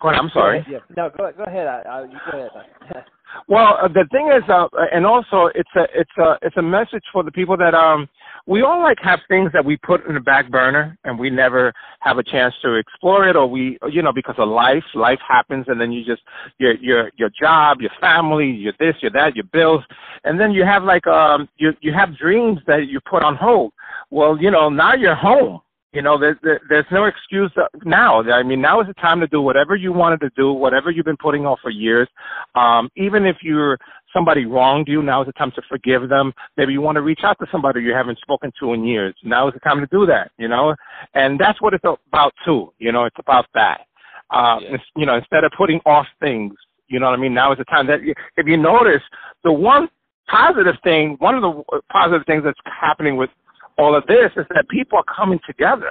[0.00, 0.20] go ahead.
[0.20, 0.66] I'm sorry.
[0.70, 1.66] Yeah, no, go go ahead.
[1.66, 3.04] I, I, go ahead.
[3.48, 7.04] well, uh, the thing is, uh, and also it's a it's a it's a message
[7.12, 8.08] for the people that um
[8.46, 11.72] we all like have things that we put in the back burner and we never
[12.00, 15.64] have a chance to explore it or we you know because of life life happens
[15.68, 16.22] and then you just
[16.58, 19.82] your your your job your family your this your that your bills
[20.24, 23.72] and then you have like um you you have dreams that you put on hold
[24.10, 25.60] well you know now you're home
[25.96, 27.50] you know there, there, there's no excuse
[27.84, 30.90] now i mean now is the time to do whatever you wanted to do whatever
[30.90, 32.08] you've been putting off for years
[32.54, 33.78] um even if you're
[34.16, 36.32] somebody wronged you, now is the time to forgive them.
[36.56, 39.14] Maybe you want to reach out to somebody you haven't spoken to in years.
[39.22, 40.74] Now is the time to do that, you know?
[41.14, 43.82] And that's what it's about too, you know, it's about that.
[44.30, 44.76] Uh, yeah.
[44.96, 46.52] you know, instead of putting off things,
[46.88, 47.34] you know what I mean?
[47.34, 48.00] Now is the time that,
[48.36, 49.02] if you notice,
[49.44, 49.88] the one
[50.28, 53.30] positive thing, one of the positive things that's happening with
[53.78, 55.90] all of this is that people are coming together.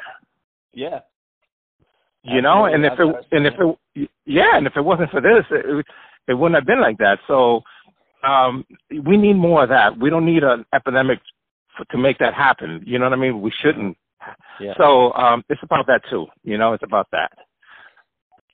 [0.74, 1.02] Yeah.
[2.24, 5.46] You know, and if it and if it yeah, and if it wasn't for this,
[5.52, 5.86] it,
[6.28, 7.20] it wouldn't have been like that.
[7.28, 7.62] So
[8.28, 8.66] um,
[9.04, 10.00] we need more of that.
[10.00, 11.20] We don't need an epidemic
[11.78, 12.82] for, to make that happen.
[12.84, 13.42] You know what I mean?
[13.42, 13.96] We shouldn't.
[14.60, 14.74] Yeah.
[14.78, 16.26] So um, it's about that too.
[16.44, 17.32] You know, it's about that.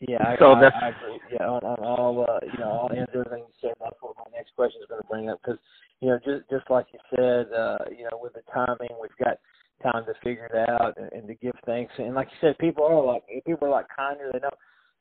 [0.02, 1.22] Yeah, I, so I, that's I agree.
[1.32, 3.78] Yeah, on, on all uh, you know, all answer everything you said.
[3.80, 5.62] That's what my next question is going to bring up because
[6.02, 9.38] you know, just just like you said, uh, you know, with the timing, we've got
[9.86, 11.94] time to figure it out and, and to give thanks.
[11.98, 14.30] And like you said, people are like people are like kinder.
[14.34, 14.50] They know,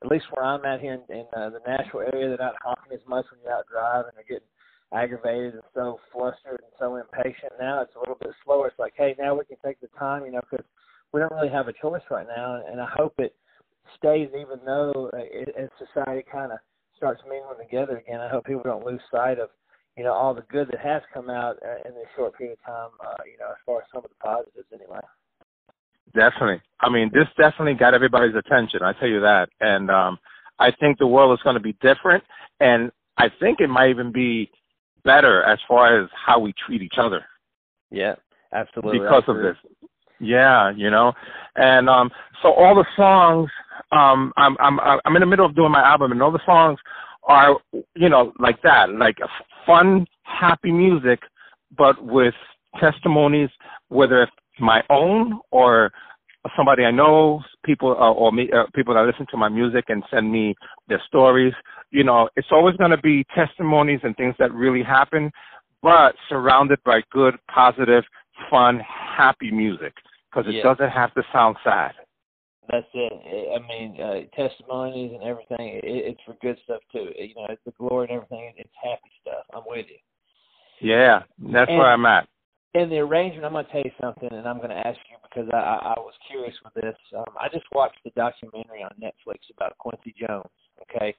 [0.05, 2.93] at least where I'm at here in, in uh, the Nashville area, they're not honking
[2.93, 4.13] as much when you're out driving.
[4.15, 4.53] They're getting
[4.93, 7.57] aggravated and so flustered and so impatient.
[7.59, 8.69] Now it's a little bit slower.
[8.69, 10.67] It's like, hey, now we can take the time, you know, because
[11.13, 12.61] we don't really have a choice right now.
[12.71, 13.35] And I hope it
[13.97, 16.59] stays, even though uh, it, as society kind of
[16.97, 18.21] starts mingling together again.
[18.21, 19.49] I hope people don't lose sight of,
[19.97, 22.65] you know all the good that has come out uh, in this short period of
[22.65, 22.91] time.
[23.05, 25.01] Uh, you know, as far as some of the positives, anyway.
[26.15, 26.61] Definitely.
[26.81, 28.83] I mean, this definitely got everybody's attention.
[28.83, 30.19] I tell you that, and um,
[30.59, 32.25] I think the world is going to be different,
[32.61, 34.51] and I think it might even be
[35.05, 37.25] better as far as how we treat each other.
[37.91, 38.15] Yeah,
[38.53, 39.01] absolutely.
[39.01, 39.57] Because of this.
[40.21, 41.13] Yeah, you know,
[41.57, 42.11] and um,
[42.43, 43.51] so all the songs,
[43.91, 46.79] um, I'm I'm I'm in the middle of doing my album, and all the songs
[47.25, 47.57] are,
[47.97, 49.17] you know, like that, like
[49.67, 51.21] fun, happy music,
[51.77, 52.35] but with
[52.79, 53.49] testimonies,
[53.89, 55.91] whether it's my own or
[56.57, 60.03] somebody I know, people uh, or me, uh, people that listen to my music and
[60.11, 60.55] send me
[60.89, 61.55] their stories.
[61.91, 65.31] You know, it's always going to be testimonies and things that really happen,
[65.83, 68.05] but surrounded by good, positive,
[68.51, 68.81] fun,
[69.17, 69.95] happy music
[70.31, 70.63] because it yeah.
[70.63, 71.93] doesn't have to sound sad.
[72.71, 73.13] That's it.
[73.13, 75.81] I mean, uh, testimonies and everything.
[75.83, 77.11] It, it's for good stuff too.
[77.19, 78.53] You know, it's the glory and everything.
[78.57, 79.45] It's happy stuff.
[79.53, 79.99] I'm with you.
[80.81, 82.29] Yeah, that's and, where I'm at.
[82.75, 85.17] And the arrangement, I'm going to tell you something, and I'm going to ask you
[85.29, 86.97] because I, I, I was curious with this.
[87.17, 90.47] Um, I just watched the documentary on Netflix about Quincy Jones.
[90.83, 91.15] Okay,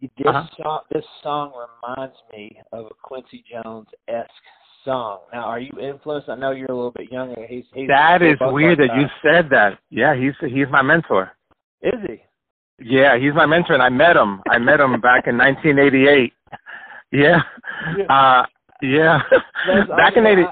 [0.00, 0.46] this uh-huh.
[0.56, 4.30] song, this song reminds me of a Quincy Jones esque
[4.84, 5.20] song.
[5.32, 6.28] Now, are you influenced?
[6.28, 7.46] I know you're a little bit younger.
[7.46, 9.78] He's, he's that is weird that you said that.
[9.90, 11.32] Yeah, he's he's my mentor.
[11.82, 12.22] Is he?
[12.80, 14.42] Yeah, he's my mentor, and I met him.
[14.50, 16.32] I met him back in 1988.
[17.12, 17.42] Yeah,
[18.08, 18.44] uh,
[18.80, 19.20] yeah.
[19.88, 20.42] back in '80.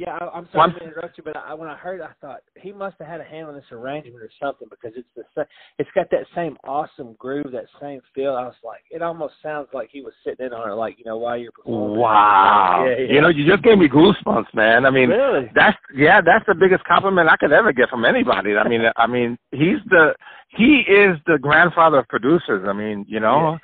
[0.00, 2.40] Yeah, I, I'm sorry to interrupt you, but I, when I heard, it, I thought
[2.56, 5.46] he must have had a hand on this arrangement or something because it's the
[5.78, 8.34] it's got that same awesome groove, that same feel.
[8.34, 11.04] I was like, it almost sounds like he was sitting in on it, like you
[11.04, 11.98] know, while you're performing.
[11.98, 13.12] Wow, yeah, yeah.
[13.12, 14.86] you know, you just gave me goosebumps, man.
[14.86, 15.50] I mean, really?
[15.54, 18.56] that's yeah, that's the biggest compliment I could ever get from anybody.
[18.56, 20.14] I mean, I mean, he's the
[20.48, 22.64] he is the grandfather of producers.
[22.66, 23.52] I mean, you know.
[23.52, 23.58] Yeah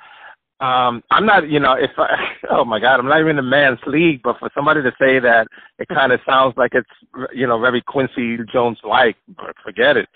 [0.59, 2.15] um I'm not you know if I
[2.49, 5.19] oh my god I'm not even in a man's league but for somebody to say
[5.19, 6.89] that it kind of sounds like it's
[7.33, 9.17] you know very Quincy Jones like
[9.63, 10.09] forget it.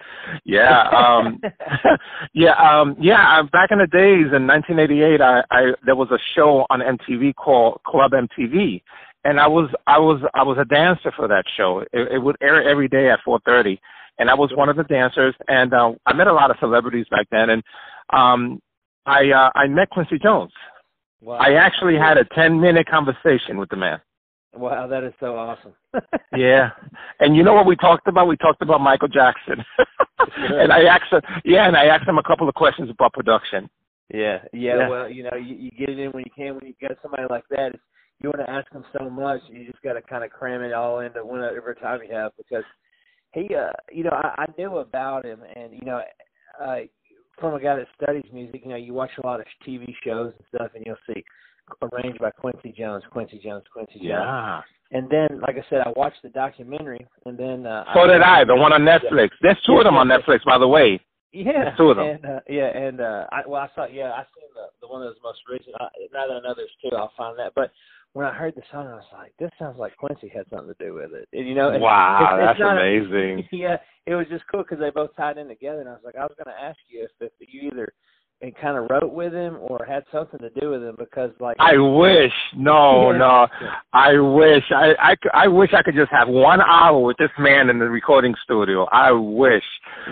[0.44, 1.42] Yeah um
[2.34, 6.66] yeah um yeah back in the days in 1988 I I there was a show
[6.70, 8.82] on MTV called Club MTV
[9.24, 11.80] and I was I was I was a dancer for that show.
[11.94, 13.78] It, it would air every day at 4:30
[14.18, 17.06] and I was one of the dancers and uh, I met a lot of celebrities
[17.12, 17.64] back then and
[18.12, 18.62] um
[19.06, 20.52] I uh, I met Quincy Jones.
[21.22, 21.38] Wow.
[21.38, 24.00] I actually had a ten minute conversation with the man.
[24.54, 25.74] Wow, that is so awesome.
[26.36, 26.72] yeah,
[27.20, 28.28] and you know what we talked about?
[28.28, 29.64] We talked about Michael Jackson,
[30.38, 31.22] and I asked him.
[31.46, 33.70] Yeah, and I asked him a couple of questions about production.
[34.14, 34.78] Yeah, yeah.
[34.78, 34.90] Yeah.
[34.90, 36.56] Well, you know, you, you get it in when you can.
[36.56, 37.84] When you got somebody like that, it's,
[38.22, 40.74] you want to ask them so much, you just got to kind of cram it
[40.74, 42.64] all into whatever time you have because
[43.34, 46.02] he, uh, you know, I, I knew about him, and you know,
[46.64, 46.76] uh,
[47.42, 50.32] from a guy that studies music, you know, you watch a lot of TV shows
[50.38, 51.24] and stuff, and you'll see
[51.82, 54.08] arranged by Quincy Jones, Quincy Jones, Quincy Jones.
[54.10, 54.62] Yeah.
[54.94, 58.44] And then, like I said, I watched the documentary, and then uh, So did I.
[58.44, 59.30] The one on Netflix.
[59.42, 61.00] There's two of them on Netflix, by the way.
[61.32, 62.08] Yeah, There's two of them.
[62.08, 65.00] and uh, yeah, and uh, I well, I saw yeah, I seen the the one
[65.00, 65.76] that was most recent.
[65.80, 67.54] I, now that I know there's two, I'll find that.
[67.56, 67.72] But
[68.14, 70.86] when I heard the song, I was like, this sounds like Quincy had something to
[70.86, 71.30] do with it.
[71.32, 73.48] And, you know, Wow, it's, that's it's a- amazing.
[73.58, 75.80] yeah, it was just cool because they both tied in together.
[75.80, 77.94] And I was like, I was going to ask you if, if you either
[78.42, 81.56] and kind of wrote with him or had something to do with him because like
[81.60, 82.34] I wish.
[82.56, 83.18] No, Yeah.
[83.18, 83.48] no.
[83.94, 84.64] I wish.
[84.72, 87.86] I, I I wish I could just have one hour with this man in the
[87.90, 88.86] recording studio.
[88.92, 89.64] I wish.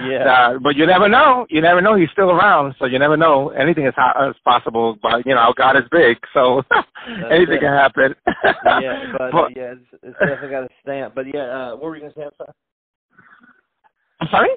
[0.07, 1.47] yeah Uh, but you never know.
[1.49, 1.95] You never know.
[1.95, 3.49] He's still around, so you never know.
[3.49, 4.97] Anything is, ho- is possible.
[5.01, 6.61] But you know, God is big, so
[7.31, 7.59] anything it.
[7.61, 8.15] can happen.
[8.81, 11.95] yeah but, uh, yeah it's, it's definitely got a stamp but yeah uh what were
[11.95, 12.53] you going to say I'm sorry
[14.21, 14.49] I'm sorry.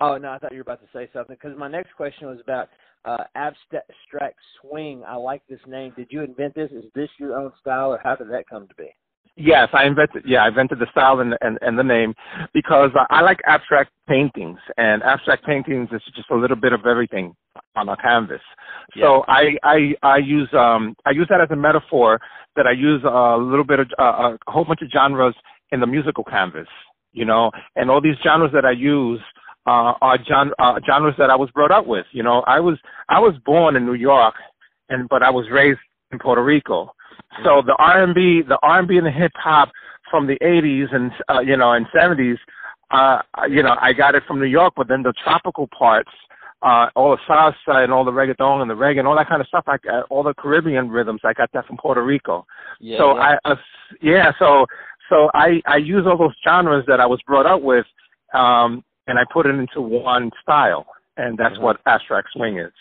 [0.00, 2.38] Oh no I thought you were about to say something because my next question was
[2.40, 2.68] about
[3.04, 7.52] uh abstract swing I like this name did you invent this is this your own
[7.60, 8.90] style or how did that come to be
[9.40, 10.24] Yes, I invented.
[10.26, 12.12] Yeah, I invented the style and and, and the name
[12.52, 16.86] because uh, I like abstract paintings, and abstract paintings is just a little bit of
[16.86, 17.36] everything
[17.76, 18.40] on a canvas.
[18.98, 22.20] So I I I use um I use that as a metaphor
[22.56, 25.36] that I use a little bit of uh, a whole bunch of genres
[25.70, 26.66] in the musical canvas,
[27.12, 29.20] you know, and all these genres that I use
[29.68, 32.06] uh, are gen- uh, genres that I was brought up with.
[32.12, 34.34] You know, I was I was born in New York,
[34.88, 36.94] and but I was raised in Puerto Rico.
[37.44, 39.70] So the R and B, the R and B and the hip hop
[40.10, 42.38] from the '80s and uh, you know and '70s,
[42.90, 44.72] uh, you know, I got it from New York.
[44.74, 46.10] But then the tropical parts,
[46.62, 49.42] uh, all the salsa and all the reggaeton and the reggae and all that kind
[49.42, 51.20] of stuff, I got all the Caribbean rhythms.
[51.24, 52.46] I got that from Puerto Rico.
[52.80, 53.36] yeah so yeah.
[53.44, 53.56] I, uh,
[54.00, 54.64] yeah, so
[55.10, 57.86] so I I use all those genres that I was brought up with,
[58.32, 60.86] um, and I put it into one style,
[61.16, 61.62] and that's Mhm.
[61.62, 62.72] what abstract swing is.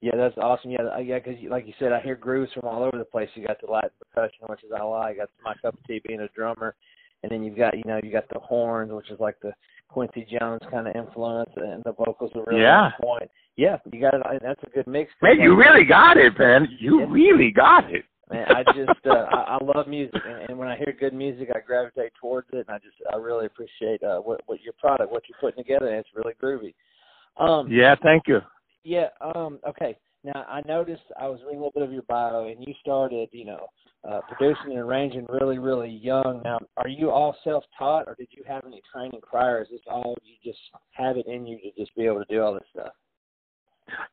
[0.00, 0.70] Yeah, that's awesome.
[0.70, 3.30] Yeah, yeah, because like you said, I hear grooves from all over the place.
[3.34, 5.16] You got the Latin percussion, which is I like.
[5.18, 6.74] That's my cup of tea being a drummer,
[7.22, 9.54] and then you've got you know you got the horns, which is like the
[9.88, 12.86] Quincy Jones kind of influence, and the vocals are really Yeah.
[12.86, 13.30] on point.
[13.56, 14.42] Yeah, you got it.
[14.42, 15.12] That's a good mix.
[15.22, 16.66] Man, you really got it, man.
[16.80, 17.06] You Yeah.
[17.08, 18.04] really got it.
[18.30, 21.50] Man, I just uh, I, I love music, and, and when I hear good music,
[21.54, 25.12] I gravitate towards it, and I just I really appreciate uh, what what your product,
[25.12, 26.74] what you're putting together, and it's really groovy.
[27.36, 28.40] Um, Yeah, thank you.
[28.82, 29.08] yeah.
[29.20, 29.58] Um.
[29.68, 29.96] Okay.
[30.24, 33.28] Now I noticed I was reading a little bit of your bio, and you started,
[33.32, 33.66] you know,
[34.08, 36.40] uh, producing and arranging really, really young.
[36.44, 39.62] Now, are you all self-taught, or did you have any training prior?
[39.62, 40.58] Is this all you just
[40.92, 42.92] have it in you to just be able to do all this stuff?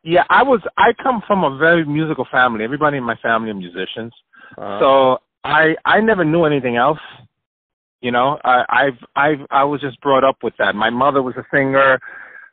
[0.03, 0.61] Yeah, I was.
[0.77, 2.63] I come from a very musical family.
[2.63, 4.13] Everybody in my family are musicians.
[4.57, 6.99] Uh, So I I never knew anything else.
[8.01, 10.75] You know, I I've I've I was just brought up with that.
[10.75, 11.99] My mother was a singer.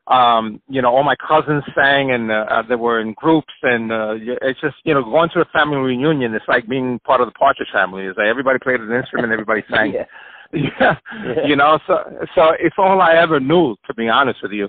[0.07, 3.93] Um, you know, all my cousins sang, and uh, uh, they were in groups, and
[3.93, 6.35] uh, it's just you know going to a family reunion.
[6.35, 8.05] It's like being part of the Partridge Family.
[8.05, 9.93] It's like everybody played an instrument, everybody sang.
[9.95, 10.05] yeah.
[10.55, 10.97] yeah.
[11.13, 11.47] Yeah.
[11.47, 12.05] You know, so
[12.35, 14.69] so it's all I ever knew, to be honest with you.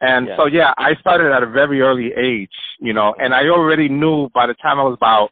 [0.00, 0.36] And Yeah.
[0.36, 4.28] so yeah, I started at a very early age, you know, and I already knew
[4.30, 5.30] by the time I was about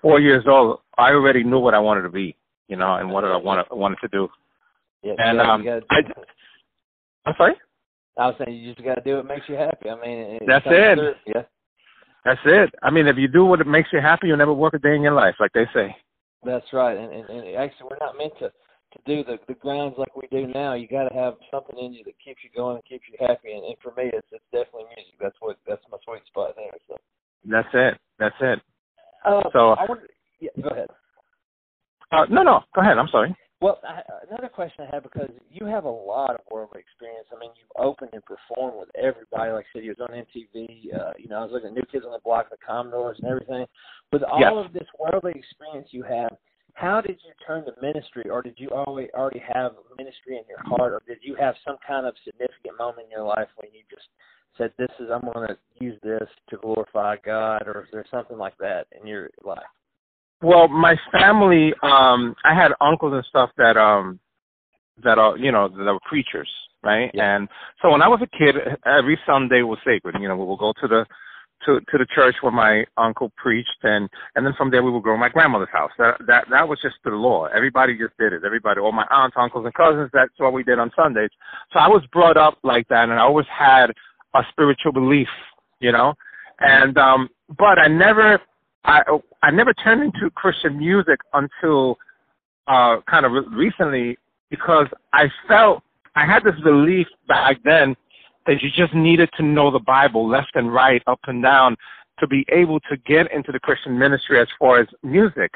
[0.00, 2.36] four years old, I already knew what I wanted to be,
[2.68, 4.28] you know, and what I wanted wanted to do.
[5.02, 6.22] Yeah, And, yeah, um, gotta, I-
[7.26, 7.54] I'm sorry.
[8.16, 9.90] I was saying you just got to do what makes you happy.
[9.90, 10.94] I mean, it That's it.
[10.96, 11.14] through.
[11.26, 11.42] Yeah,
[12.24, 12.72] That's it.
[12.82, 15.02] I mean, if you do what makes you happy, you'll never work a day in
[15.02, 15.96] your life, like they say.
[16.44, 16.96] that's right.
[16.96, 18.52] And, and and actually, we're not meant to
[18.94, 20.74] to do the the grounds like we do now.
[20.74, 23.52] You got to have something in you that keeps you going and keeps you happy.
[23.52, 25.14] And, and for me, it's it's definitely music.
[25.20, 26.70] That's what that's my sweet spot there.
[26.88, 26.96] So,
[27.44, 27.98] That's it.
[28.18, 28.60] That's it.
[29.24, 30.08] uh, So- I wonder.
[30.40, 30.88] Yeah, go ahead.
[32.12, 32.60] Uh, no, no.
[32.74, 32.98] Go ahead.
[32.98, 33.34] I'm sorry.
[33.60, 37.26] Well, I, another question I have because you have a lot of worldly experience.
[37.34, 39.52] I mean, you've opened and performed with everybody.
[39.52, 40.94] Like I said, you was on MTV.
[40.94, 43.28] Uh, you know, I was looking at New Kids on the Block, the Commodores, and
[43.30, 43.64] everything.
[44.12, 44.52] With all Yes.
[44.54, 46.36] of this worldly experience you have,
[46.74, 50.62] how did you turn to ministry, or did you always already have ministry in your
[50.64, 53.80] heart, or did you have some kind of significant moment in your life when you
[53.88, 54.06] just
[54.58, 58.36] said, "This is I'm going to use this to glorify God," or is there something
[58.36, 59.62] like that in your life?
[60.42, 64.18] Well, my family, um, I had uncles and stuff that um
[65.02, 66.50] that are you know that were preachers,
[66.82, 67.10] right?
[67.14, 67.36] Yeah.
[67.36, 67.48] And
[67.82, 70.16] so when I was a kid, every Sunday was sacred.
[70.20, 71.06] You know, we would go to the
[71.66, 75.02] to to the church where my uncle preached, and and then from there we would
[75.02, 75.90] go to my grandmother's house.
[75.98, 77.46] That that that was just the law.
[77.46, 78.42] Everybody just did it.
[78.44, 80.10] Everybody, all my aunts, uncles, and cousins.
[80.12, 81.30] That's what we did on Sundays.
[81.72, 83.90] So I was brought up like that, and I always had
[84.34, 85.28] a spiritual belief,
[85.80, 86.14] you know.
[86.60, 88.40] And um, but I never
[88.84, 89.02] I
[89.42, 91.98] I never turned into Christian music until
[92.66, 94.16] uh kind of re- recently
[94.50, 95.82] because I felt
[96.16, 97.96] I had this belief back then
[98.46, 101.76] that you just needed to know the Bible left and right, up and down,
[102.20, 105.52] to be able to get into the Christian ministry as far as music.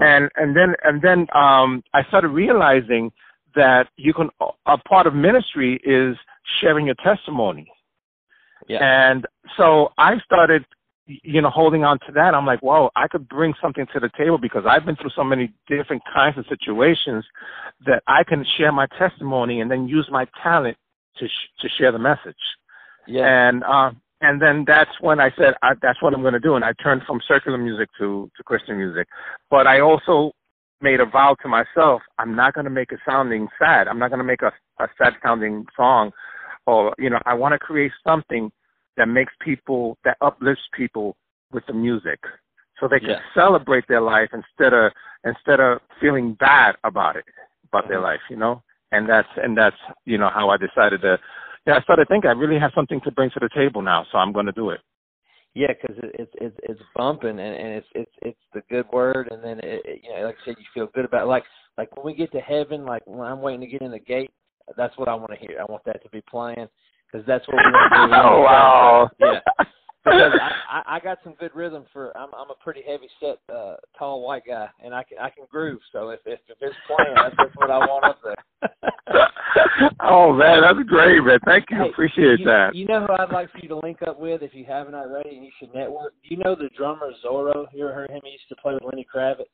[0.00, 3.10] And and then and then um I started realizing
[3.54, 4.28] that you can
[4.66, 6.16] a part of ministry is
[6.60, 7.70] sharing your testimony.
[8.68, 8.78] Yeah.
[8.82, 9.26] And
[9.56, 10.64] so I started
[11.24, 14.10] you know, holding on to that, I'm like, whoa, I could bring something to the
[14.16, 17.24] table because I've been through so many different kinds of situations
[17.86, 20.76] that I can share my testimony and then use my talent
[21.18, 22.36] to sh- to share the message.
[23.06, 23.26] Yeah.
[23.48, 23.90] And uh,
[24.20, 26.72] and then that's when I said I, that's what I'm going to do, and I
[26.82, 29.08] turned from secular music to to Christian music.
[29.50, 30.32] But I also
[30.80, 33.88] made a vow to myself: I'm not going to make it sounding sad.
[33.88, 34.52] I'm not going to make a,
[34.82, 36.12] a sad sounding song,
[36.66, 38.50] or you know, I want to create something
[38.96, 41.16] that makes people that uplifts people
[41.52, 42.20] with the music,
[42.78, 43.20] so they can Yeah.
[43.34, 44.92] celebrate their life instead of
[45.24, 47.24] instead of feeling bad about it
[47.68, 48.02] about their Mhm.
[48.04, 48.20] life.
[48.28, 48.62] You know,
[48.92, 51.18] and that's and that's you know how I decided to.
[51.66, 54.18] Yeah, I started thinking I really have something to bring to the table now, so
[54.18, 54.80] I'm going to do it.
[55.54, 59.28] Yeah, because it, it's it's it's bumping and, and it's it's it's the good word,
[59.30, 61.26] and then it, it, you know, like I said, you feel good about it.
[61.26, 61.44] like
[61.76, 64.30] like when we get to heaven, like when I'm waiting to get in the gate,
[64.76, 65.58] that's what I want to hear.
[65.60, 66.68] I want that to be playing
[67.10, 68.14] because that's what we want to do.
[68.22, 69.10] oh wow!
[69.18, 69.64] Yeah,
[70.04, 72.16] because I, I I got some good rhythm for.
[72.16, 75.44] I'm I'm a pretty heavy set, uh, tall white guy, and I can I can
[75.50, 75.80] groove.
[75.92, 78.70] So if if, if it's playing, that's, that's what I want up there.
[80.00, 81.38] oh man, that's great, man.
[81.44, 81.78] Thank you.
[81.78, 82.74] Hey, Appreciate you, that.
[82.74, 85.36] You know who I'd like for you to link up with if you haven't already,
[85.36, 86.14] and you should network.
[86.22, 87.66] Do you know the drummer Zoro?
[87.72, 88.20] You ever heard him?
[88.24, 89.44] He used to play with Lenny Kravitz.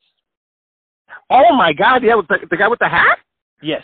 [1.29, 2.03] Oh my God!
[2.03, 3.19] Yeah, the, the guy with the hat.
[3.61, 3.83] Yes.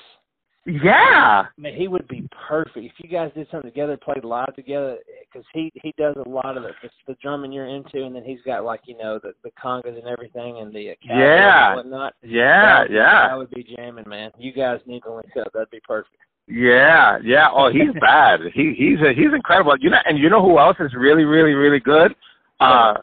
[0.66, 1.46] Yeah.
[1.58, 4.98] Man, he would be perfect if you guys did something together, played live together,
[5.32, 8.24] because he he does a lot of the, the the drumming you're into, and then
[8.24, 11.68] he's got like you know the the congas and everything, and the Yeah.
[11.72, 12.14] and whatnot.
[12.24, 12.84] Yeah.
[12.84, 13.28] That would Yeah.
[13.28, 14.32] that would be jamming, man.
[14.38, 15.52] You guys need to link up.
[15.54, 16.16] That'd be perfect.
[16.48, 17.18] Yeah.
[17.24, 17.50] Yeah.
[17.52, 18.40] Oh, he's bad.
[18.54, 19.76] He he's a, he's incredible.
[19.80, 22.16] You know, and you know who else is really, really, really good?
[22.62, 22.94] Uh,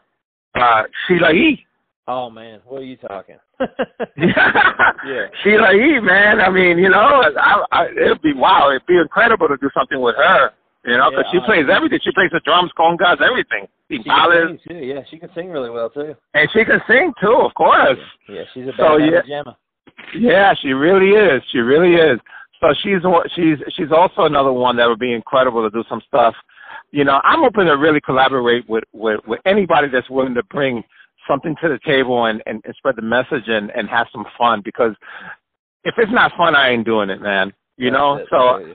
[0.55, 1.63] uh, Sheila E.
[2.07, 3.37] Oh man, what are you talking?
[4.17, 5.27] yeah.
[5.43, 5.99] Sheila E.
[5.99, 6.97] Man, I mean, you know,
[7.37, 8.69] I, I, it'd be wow.
[8.71, 10.51] It'd be incredible to do something with her.
[10.83, 11.99] You know, because Yeah, she plays everything.
[12.03, 13.67] She plays the drums, congas, everything.
[13.89, 14.85] She can sing too.
[14.85, 16.15] Yeah, she can sing really well too.
[16.33, 17.99] and she can sing too, of course.
[18.27, 19.21] Yeah, she's a So, yeah.
[19.29, 19.55] jamma.
[20.17, 21.43] Yeah, she really is.
[21.51, 22.19] She really is.
[22.61, 23.01] So she's
[23.35, 26.33] she's she's also another one that would be incredible to do some stuff.
[26.91, 30.83] You know, I'm open to really collaborate with with, with anybody that's willing to bring
[31.31, 34.61] something to the table and, and, and spread the message and, and have some fun
[34.63, 34.93] because
[35.83, 37.53] if it's not fun, I ain't doing it, man.
[37.77, 38.27] You know, it.
[38.29, 38.73] so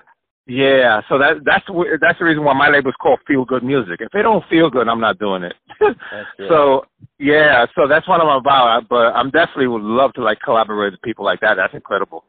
[0.48, 4.00] yeah, so that that's the- that's the reason why my label's called Feel Good Music.
[4.00, 5.54] If it don't feel good, I'm not doing it.
[5.80, 5.98] That's
[6.48, 6.84] so
[7.18, 8.88] yeah, so that's what I'm about.
[8.88, 11.54] But I'm definitely would love to like collaborate with people like that.
[11.56, 12.24] That's incredible.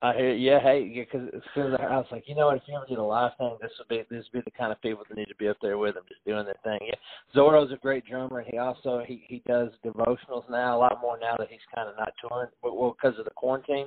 [0.00, 2.62] I hear, yeah, hey, because as soon as I, was like, you know what, if
[2.68, 4.80] you ever did a live thing, this would be this would be the kind of
[4.80, 6.78] people that need to be up there with them, just doing their thing.
[6.86, 6.94] Yeah,
[7.34, 11.18] Zoro's a great drummer, and he also he he does devotionals now a lot more
[11.18, 13.86] now that he's kind of not touring, but well, because of the quarantine.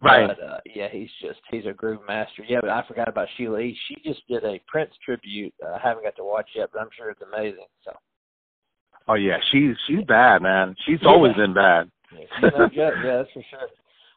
[0.00, 0.26] Right.
[0.26, 2.42] But uh, yeah, he's just he's a groove master.
[2.46, 3.76] Yeah, but I forgot about Sheila E.
[3.88, 5.52] She just did a Prince tribute.
[5.62, 7.66] Uh, I haven't got to watch yet, but I'm sure it's amazing.
[7.84, 7.92] So
[9.08, 10.74] Oh yeah, she's she's bad, man.
[10.84, 11.08] She's Yeah.
[11.08, 11.90] always been bad.
[12.12, 12.94] yeah, she's no joke.
[13.04, 13.68] Yeah, that's for sure.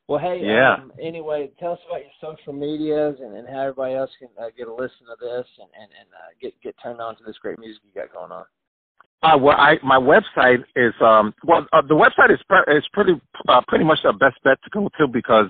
[0.09, 0.73] Well, hey, Yeah.
[0.73, 4.49] um, anyway, tell us about your social medias and, and how everybody else can uh,
[4.57, 7.37] get a listen to this and and, and uh, get get turned on to this
[7.37, 8.43] great music you got going on.
[9.21, 13.21] Uh, well, I my website is um well uh, the website is pre- is pretty
[13.47, 15.45] uh, pretty much the best bet to go to because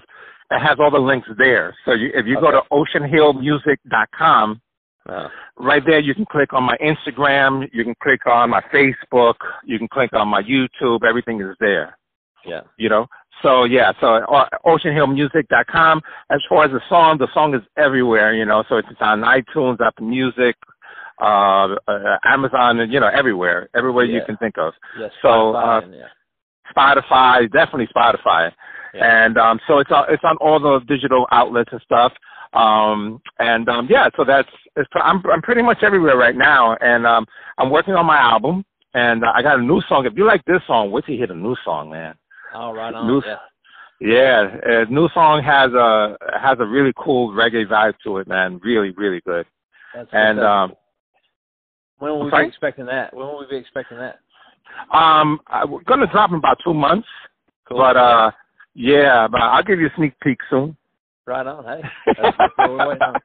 [0.51, 1.73] it has all the links there.
[1.85, 4.61] So you, if you go to oceanhillmusic.com,
[5.07, 9.35] Uh, right there you can click on my Instagram, you can click on my Facebook,
[9.63, 11.03] you can click on my YouTube.
[11.07, 11.97] Everything is there.
[12.45, 12.61] yeah.
[12.77, 13.05] you know.
[13.41, 16.01] So yeah, so uh, oceanhillmusic.com.
[16.29, 18.63] As far as the song, the song is everywhere, you know.
[18.69, 20.55] So it's on iTunes, Apple Music,
[21.21, 24.73] uh, uh Amazon, and you know everywhere, everywhere you can think of.
[25.21, 26.05] So, Spotify uh, yeah.
[26.75, 28.51] Spotify, definitely Spotify,
[28.93, 29.25] Yeah.
[29.25, 32.13] and um, so it's on, it's on all the digital outlets and stuff.
[32.53, 37.05] Um, and um, yeah, so that's it's, I'm I'm pretty much everywhere right now, and
[37.05, 37.25] um,
[37.57, 40.05] I'm working on my album, and uh, I got a new song.
[40.05, 42.15] If you like this song, wait till you hear the new song, man.
[42.53, 43.07] Oh, right on.
[43.07, 43.37] New- yeah.
[44.01, 48.57] Yeah, uh, new song has a has a really cool reggae vibe to it, man.
[48.63, 49.45] Really, really good.
[49.93, 50.73] That's And um,
[51.97, 52.45] when will we sorry?
[52.45, 53.13] be expecting that?
[53.13, 54.19] When will we be expecting that?
[54.93, 57.09] um, I- we're gonna drop in about two months,
[57.67, 57.79] Cool.
[57.79, 58.31] but uh,
[58.73, 60.77] yeah, but I'll give you a sneak peek soon.
[61.25, 61.65] right on.
[61.65, 61.81] Hey,
[62.17, 63.15] that's what we're waiting on.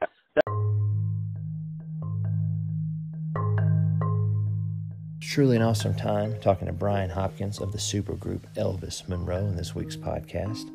[5.28, 9.74] Truly an awesome time talking to Brian Hopkins of the supergroup Elvis Monroe in this
[9.74, 10.70] week's podcast.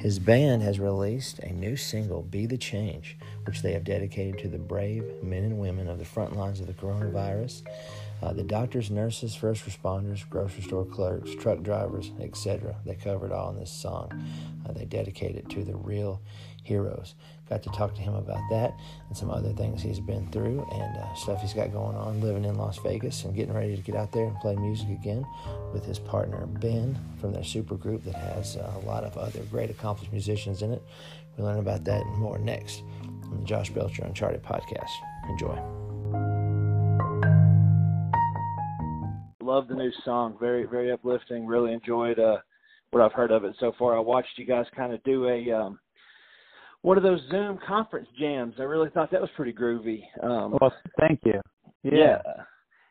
[0.00, 4.48] His band has released a new single, Be the Change, which they have dedicated to
[4.48, 7.62] the brave men and women of the front lines of the coronavirus.
[8.22, 12.76] Uh, the doctors, nurses, first responders, grocery store clerks, truck drivers, etc.
[12.84, 14.10] They cover it all in this song.
[14.68, 16.20] Uh, they dedicate it to the real
[16.62, 17.14] heroes.
[17.48, 20.96] Got to talk to him about that and some other things he's been through and
[20.96, 23.96] uh, stuff he's got going on living in Las Vegas and getting ready to get
[23.96, 25.26] out there and play music again
[25.72, 29.40] with his partner Ben from their super group that has uh, a lot of other
[29.50, 30.82] great accomplished musicians in it.
[31.36, 32.82] We learn about that and more next
[33.24, 34.90] on the Josh Belcher Uncharted podcast.
[35.28, 35.89] Enjoy.
[39.50, 40.36] Love the new song.
[40.38, 41.44] Very, very uplifting.
[41.44, 42.36] Really enjoyed uh,
[42.92, 43.96] what I've heard of it so far.
[43.96, 45.80] I watched you guys kind of do a um,
[46.82, 48.54] one of those Zoom conference jams.
[48.60, 50.02] I really thought that was pretty groovy.
[50.22, 51.40] Um, Well, thank you.
[51.82, 52.22] yeah.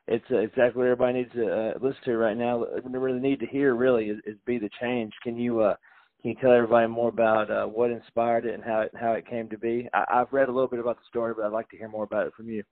[0.10, 2.58] It's uh, exactly what everybody needs to uh, listen to right now.
[2.58, 5.76] What they really need to hear really is, is "Be the Change." Can you uh,
[6.22, 9.26] can you tell everybody more about uh, what inspired it and how it how it
[9.30, 9.88] came to be?
[9.94, 12.04] I, I've read a little bit about the story, but I'd like to hear more
[12.04, 12.64] about it from you.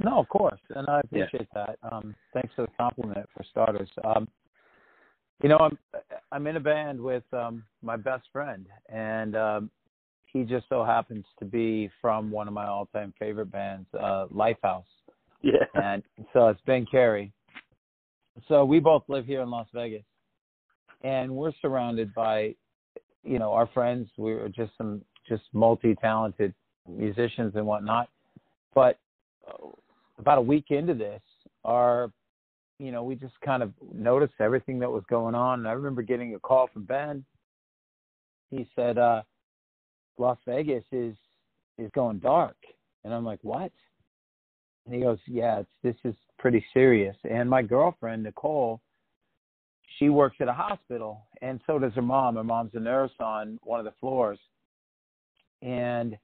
[0.00, 1.24] No, of course, and I Yeah.
[1.24, 1.78] appreciate that.
[1.82, 3.90] Um, thanks for the compliment for starters.
[4.04, 4.28] Um,
[5.42, 5.78] you know, I'm
[6.30, 9.70] I'm in a band with um, my best friend, and um,
[10.26, 14.84] he just so happens to be from one of my all-time favorite bands, uh, Lifehouse,
[15.42, 15.64] Yeah.
[15.74, 17.32] and so it's Ben Carey.
[18.48, 20.04] So we both live here in Las Vegas,
[21.02, 22.54] and we're surrounded by,
[23.24, 24.08] you know, our friends.
[24.16, 26.54] We're just some just multi-talented
[26.88, 28.08] musicians and whatnot.
[28.74, 28.98] But
[30.18, 31.22] about a week into this,
[31.64, 32.10] our,
[32.78, 35.60] you know, we just kind of noticed everything that was going on.
[35.60, 37.24] And I remember getting a call from Ben.
[38.50, 39.22] He said, uh,
[40.18, 41.16] "Las Vegas is
[41.78, 42.56] is going dark,"
[43.02, 43.72] and I'm like, "What?"
[44.84, 48.80] And he goes, "Yeah, it's this is pretty serious." And my girlfriend Nicole,
[49.98, 52.36] she works at a hospital, and so does her mom.
[52.36, 54.38] Her mom's a nurse on one of the floors.
[55.62, 56.18] And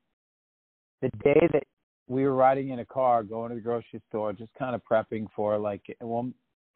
[1.00, 1.64] the day that
[2.08, 5.26] we were riding in a car going to the grocery store, just kind of prepping
[5.36, 6.30] for like, well,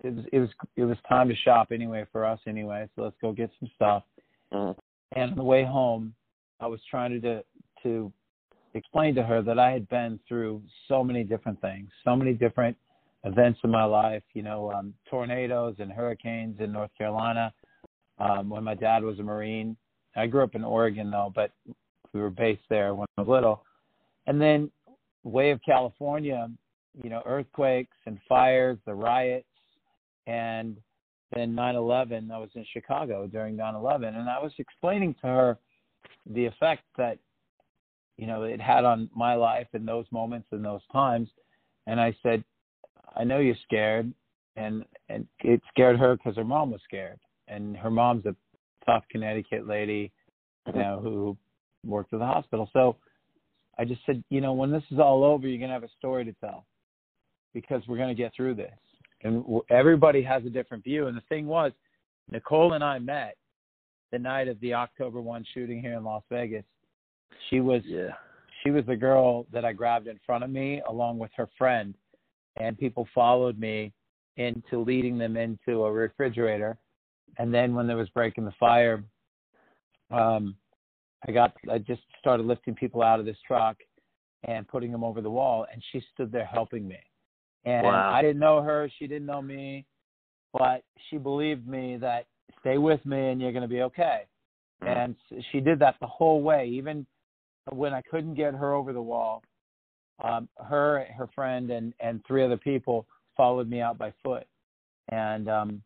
[0.04, 2.88] it was it was it was time to shop anyway for us anyway.
[2.94, 4.02] So let's go get some stuff.
[4.52, 4.76] Mhm.
[5.12, 6.14] And on the way home,
[6.60, 7.44] I was trying to
[7.82, 8.12] to
[8.74, 12.76] explain to her that I had been through so many different things, so many different
[13.24, 14.24] events in my life.
[14.34, 17.52] You know, um, tornadoes and hurricanes in North Carolina.
[18.18, 19.76] Um, when my dad was a Marine,
[20.14, 21.52] I grew up in Oregon though, but
[22.12, 23.64] we were based there when I was little.
[24.26, 24.70] And then
[25.24, 26.48] way of California,
[27.02, 29.46] you know, earthquakes and fires, the riots,
[30.26, 30.76] and
[31.34, 32.30] then 9/11.
[32.30, 35.58] I was in Chicago during 9/11, and I was explaining to her
[36.26, 37.18] the effect that
[38.18, 41.28] you know it had on my life in those moments and those times.
[41.86, 42.44] And I said,
[43.16, 44.12] I know you're scared,
[44.56, 47.18] and and it scared her because her mom was scared,
[47.48, 48.36] and her mom's a
[48.84, 50.12] tough Connecticut lady,
[50.66, 51.36] you know, who
[51.84, 52.68] worked at the hospital.
[52.72, 52.96] So
[53.78, 56.24] I just said, you know, when this is all over, you're gonna have a story
[56.24, 56.66] to tell
[57.54, 58.72] because we're gonna get through this.
[59.22, 61.06] And everybody has a different view.
[61.06, 61.72] And the thing was,
[62.30, 63.36] Nicole and I met
[64.10, 66.64] the night of the October one shooting here in Las Vegas.
[67.48, 68.14] She was Yeah.
[68.62, 71.94] she was the girl that I grabbed in front of me along with her friend
[72.56, 73.92] and people followed me
[74.36, 76.78] into leading them into a refrigerator
[77.38, 79.02] and then when there was breaking the fire
[80.10, 80.56] um
[81.26, 83.76] I got I just started lifting people out of this truck
[84.44, 86.98] and putting them over the wall and she stood there helping me.
[87.64, 88.12] And Wow.
[88.12, 89.86] I didn't know her, she didn't know me,
[90.52, 92.26] but she believed me that
[92.60, 94.26] stay with me and you're going to be okay.
[94.82, 94.96] Mhm.
[94.96, 97.06] And she did that the whole way, even
[97.70, 99.42] when I couldn't get her over the wall.
[100.22, 103.06] Um, her, her friend, and and three other people
[103.36, 104.46] followed me out by foot,
[105.08, 105.82] and um,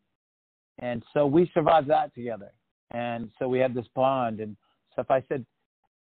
[0.80, 2.53] and so we survived that together.
[2.91, 4.57] And so we had this bond and
[4.97, 5.11] stuff.
[5.11, 5.45] I said,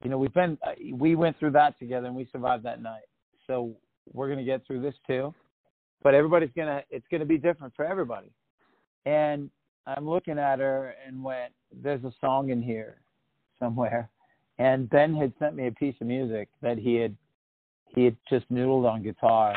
[0.03, 0.57] you know, we've been,
[0.93, 3.03] we went through that together, and we survived that night.
[3.45, 3.75] So
[4.13, 5.33] we're gonna get through this too.
[6.03, 8.31] But everybody's gonna, it's gonna be different for everybody.
[9.05, 9.49] And
[9.85, 12.97] I'm looking at her and went, there's a song in here
[13.59, 14.09] somewhere.
[14.59, 17.15] And Ben had sent me a piece of music that he had
[17.95, 19.55] he had just noodled on guitar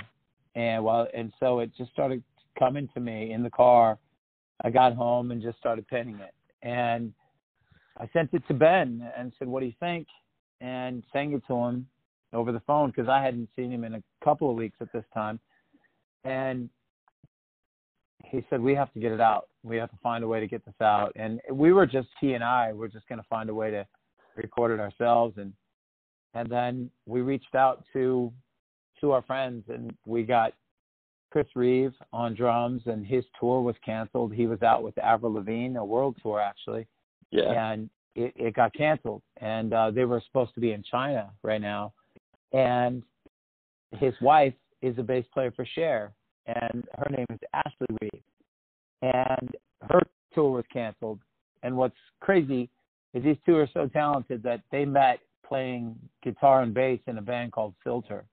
[0.54, 2.22] and while and so it just started
[2.58, 3.98] coming to me in the car.
[4.62, 6.34] I got home and just started penning it.
[6.62, 7.12] And
[8.00, 10.08] I sent it to Ben and said, "What do you think?"
[10.62, 11.88] and sang it to him
[12.32, 15.04] over the phone because I hadn't seen him in a couple of weeks at this
[15.12, 15.40] time.
[16.24, 16.68] And
[18.24, 19.48] he said, "We have to get it out.
[19.62, 22.34] We have to find a way to get this out." And we were just he
[22.34, 22.72] and I.
[22.72, 23.86] We're just going to find a way to
[24.36, 25.36] record it ourselves.
[25.38, 25.52] And
[26.34, 28.32] and then we reached out to
[29.00, 30.54] to our friends, and we got
[31.30, 34.32] Chris Reeve on drums, and his tour was canceled.
[34.32, 36.86] He was out with Avril Lavigne, a world tour actually,
[37.30, 37.72] Yeah.
[37.72, 39.22] and it, it got canceled.
[39.40, 41.92] And uh, they were supposed to be in China right now,
[42.52, 43.02] and
[43.98, 46.12] his wife is a bass player for Cher,
[46.46, 48.22] and her name is Ashley Reeve,
[49.02, 49.50] and
[49.90, 50.00] her
[50.34, 51.20] tour was canceled.
[51.62, 52.70] And what's crazy
[53.14, 57.22] is these two are so talented that they met playing guitar and bass in a
[57.22, 58.24] band called Filter.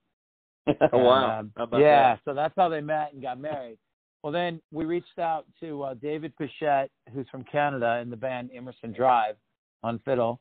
[0.92, 1.40] wow.
[1.40, 3.78] And, um, yeah, so that's how they met and got married.
[4.22, 8.50] Well, then we reached out to uh, David Pichette, who's from Canada, in the band
[8.54, 9.36] Emerson Drive
[9.82, 10.40] on fiddle,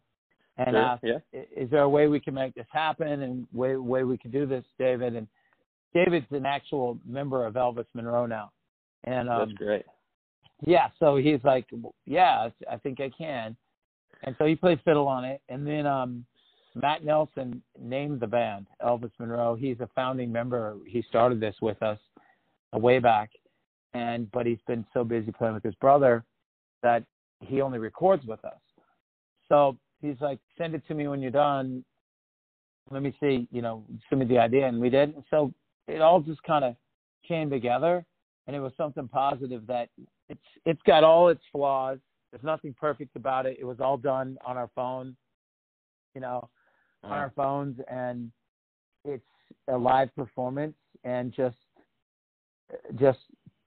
[0.57, 1.41] and Sure, asked, yeah.
[1.55, 3.21] "Is there a way we can make this happen?
[3.21, 5.27] And way way we can do this, David?" And
[5.93, 8.51] David's an actual member of Elvis Monroe now,
[9.03, 9.85] and um, That's great.
[10.65, 11.65] yeah, so he's like,
[12.05, 13.55] yeah, I think I can.
[14.23, 15.41] And so he played fiddle on it.
[15.49, 16.25] And then um
[16.75, 19.55] Matt Nelson named the band Elvis Monroe.
[19.55, 20.77] He's a founding member.
[20.87, 21.99] He started this with us
[22.75, 23.29] uh, way back.
[23.93, 26.23] And but he's been so busy playing with his brother
[26.83, 27.03] that
[27.41, 28.59] he only records with us.
[29.47, 31.83] So he's like, send it to me when you're done.
[32.89, 34.67] Let me see, you know, send me the idea.
[34.67, 35.15] And we did.
[35.15, 35.53] And so
[35.87, 36.75] it all just kind of
[37.27, 38.05] came together.
[38.45, 39.89] And it was something positive that
[40.29, 41.99] it's it's got all its flaws.
[42.31, 43.57] There's nothing perfect about it.
[43.59, 45.15] It was all done on our phone,
[46.13, 46.49] you know,
[47.03, 48.31] on our phones, and
[49.05, 49.23] it's
[49.69, 51.57] a live performance and just
[52.95, 53.19] just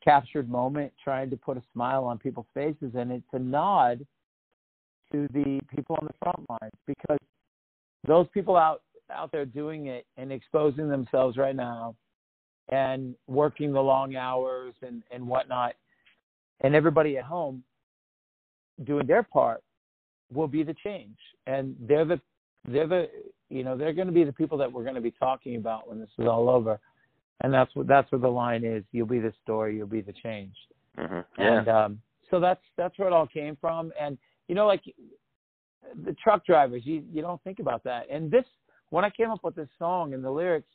[0.03, 4.07] captured moment, trying to put a smile on people's faces, and it's a nod
[5.13, 7.19] to the people on the front lines because
[8.07, 8.83] those people out
[9.13, 11.97] out there doing it and exposing themselves right now
[12.69, 15.75] and working the long hours and and whatnot
[16.61, 17.63] and everybody at home
[18.85, 19.63] doing their part
[20.33, 21.17] will be the change.
[21.47, 22.21] And they're the
[22.69, 23.09] they're the
[23.49, 25.89] you know they're going to be the people that we're going to be talking about
[25.89, 26.79] when this is all over
[27.41, 28.85] and that's what that's where the line is.
[28.93, 29.77] You'll be the story.
[29.77, 30.55] You'll be the change.
[30.99, 31.25] Mhm.
[31.39, 31.59] Yeah.
[31.59, 33.93] and um so that's that's where it all came from.
[34.01, 34.19] And
[34.49, 34.83] you know like
[36.05, 38.07] the truck drivers you you don't think about that.
[38.11, 38.45] And this
[38.91, 40.69] when i came up with this song and the lyrics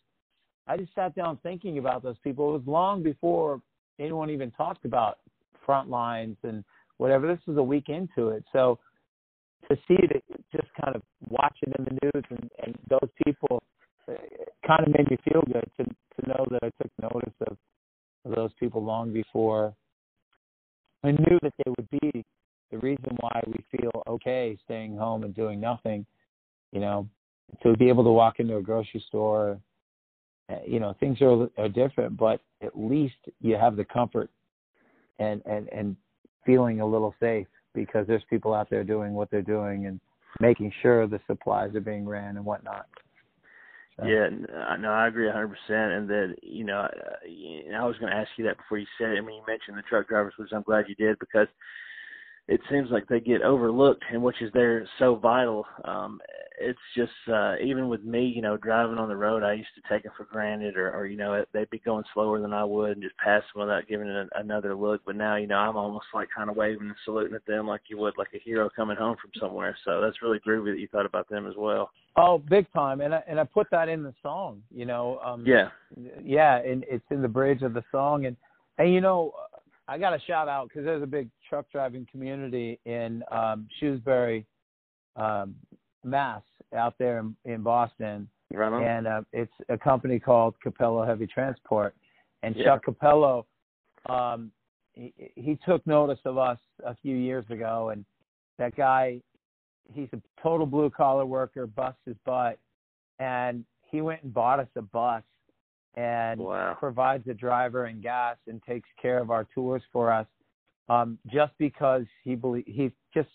[0.68, 2.50] i just sat down thinking about those people.
[2.50, 3.62] It was long before
[4.00, 5.20] anyone even talked about
[5.66, 6.64] front lines and
[6.98, 7.28] whatever.
[7.28, 8.80] This was a week into it, so
[9.70, 13.64] to see it, just kind of watching in the news and, and those people
[14.08, 14.14] uh,
[14.66, 15.86] kind of made me feel good to
[16.28, 17.58] know that I took notice of,
[18.36, 19.72] those people long before
[21.04, 22.26] I knew that they would be
[22.72, 26.08] the reason why we feel okay staying home and doing nothing.
[26.72, 27.08] You know,
[27.62, 29.60] to be able to walk into a grocery store,
[30.50, 34.32] uh, you know, things are are different, but at least you have the comfort
[35.20, 35.96] and and and
[36.46, 40.00] feeling a little safe because there's people out there doing what they're doing and
[40.40, 42.88] making sure the supplies are being ran and whatnot.
[43.98, 44.06] So.
[44.06, 44.30] Yeah,
[44.80, 45.54] no, I agree 100%.
[45.70, 49.12] And that, you know, uh, I was going to ask you that before you said
[49.12, 49.18] it.
[49.18, 51.48] I mean, you mentioned the truck drivers, which I'm glad you did because
[52.48, 55.66] it seems like they get overlooked, and which is they're so vital.
[55.84, 56.20] Um,
[56.60, 59.94] it's just uh, even with me, you know, driving on the road, I used to
[59.94, 62.92] take it for granted, or, or you know, they'd be going slower than I would,
[62.92, 65.02] and just pass them without giving it a, another look.
[65.06, 67.82] But now, you know, I'm almost like kind of waving and saluting at them like
[67.88, 69.78] you would like a hero coming home from somewhere.
[69.86, 71.90] So that's really groovy that you thought about them as well.
[72.18, 74.62] Oh, big time, and I, and I put that in the song.
[74.74, 75.70] You know, um, yeah,
[76.24, 78.38] yeah, and it's in the bridge of the song, and
[78.78, 79.34] and you know,
[79.88, 84.46] I got a shout out because there's a big truck driving community in um, Shrewsbury,
[85.16, 85.56] um,
[86.06, 86.42] Mass,
[86.76, 88.30] out there in, in Boston.
[88.54, 88.98] Right.
[88.98, 91.96] And uh, it's a company called Capello Heavy Transport.
[92.44, 92.66] And yeah.
[92.66, 93.46] Chuck Capello,
[94.08, 94.52] um,
[94.94, 98.06] he, he took notice of us a few years ago, and
[98.60, 99.20] that guy,
[99.94, 102.60] he's a total blue collar worker, busts his butt,
[103.20, 105.24] and he went and bought us a bus
[105.96, 106.76] and wow.
[106.80, 110.28] provides a driver and gas and takes care of our tours for us
[110.90, 113.30] um, just because he believe he just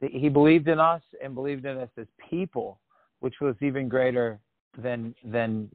[0.00, 2.78] he believed in us and believed in us as people,
[3.20, 4.38] which was even greater
[4.76, 5.70] than than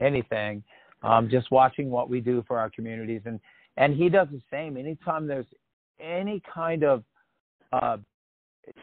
[0.00, 0.62] anything.
[1.02, 3.40] Um, just watching what we do for our communities and
[3.76, 4.76] and he does the same.
[4.76, 5.46] Anytime there's
[6.00, 7.02] any kind of
[7.72, 7.96] uh,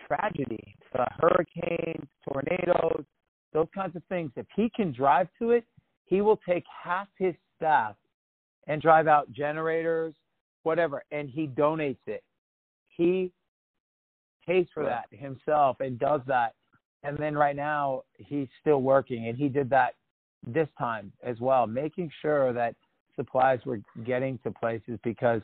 [0.07, 3.05] tragedy, uh, hurricanes, tornadoes,
[3.53, 5.65] those kinds of things, if he can drive to it,
[6.05, 7.95] he will take half his staff
[8.67, 10.13] and drive out generators,
[10.63, 12.23] whatever, and he donates it.
[12.89, 13.31] He
[14.45, 16.53] pays for that himself and does that.
[17.03, 19.95] And then right now he's still working and he did that
[20.45, 22.75] this time as well, making sure that
[23.15, 25.41] supplies were getting to places because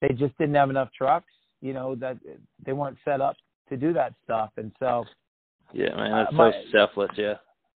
[0.00, 2.18] they just didn't have enough trucks, you know, that
[2.64, 3.36] they weren't set up
[3.68, 4.50] to do that stuff.
[4.56, 5.04] And so
[5.72, 7.34] Yeah, man, that's uh, my, so selfless, yeah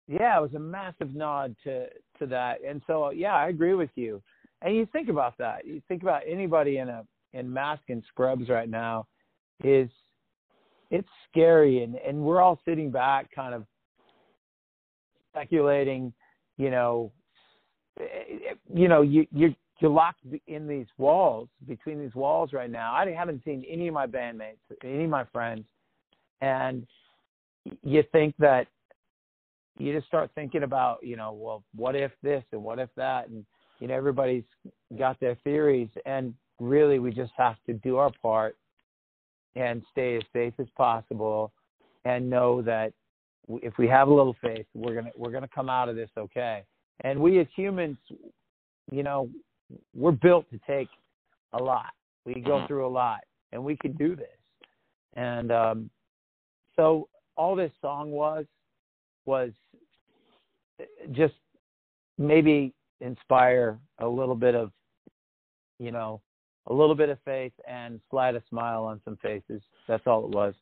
[0.08, 1.86] yeah, it was a massive nod to
[2.18, 2.64] to that.
[2.66, 4.22] And so yeah, I agree with you.
[4.62, 5.66] And you think about that.
[5.66, 7.04] You think about anybody in a
[7.34, 9.06] in mask and scrubs right now
[9.62, 9.90] is
[10.90, 13.64] it's scary and and we're all sitting back kind of
[15.30, 16.12] speculating,
[16.56, 17.12] you know,
[18.00, 22.70] eh, eh, you know, you you you're locked in these walls between these walls right
[22.70, 22.92] now.
[22.94, 25.66] I haven't seen any of my bandmates, any of my friends,
[26.40, 26.86] and
[27.82, 28.66] you think that
[29.78, 33.28] you just start thinking about, you know, well, what if this and what if that,
[33.28, 33.44] and
[33.78, 34.44] you know, everybody's
[34.98, 38.56] got their theories, and really, we just have to do our part
[39.56, 41.52] and stay as safe as possible,
[42.04, 42.92] and know that
[43.48, 46.64] if we have a little faith, we're gonna we're gonna come out of this okay.
[47.04, 47.96] And we as humans,
[48.90, 49.30] you know,
[49.94, 50.88] we're built to take
[51.52, 51.92] a lot.
[52.24, 52.66] We go mm-hmm.
[52.66, 53.20] through a lot,
[53.52, 54.26] and we can do this.
[55.14, 55.90] And um,
[56.76, 58.44] so all this song was
[59.24, 59.50] was
[61.12, 61.34] just
[62.18, 64.72] maybe inspire a little bit of,
[65.78, 66.20] you know,
[66.68, 69.62] a little bit of faith and slide a smile on some faces.
[69.86, 70.54] That's all it was.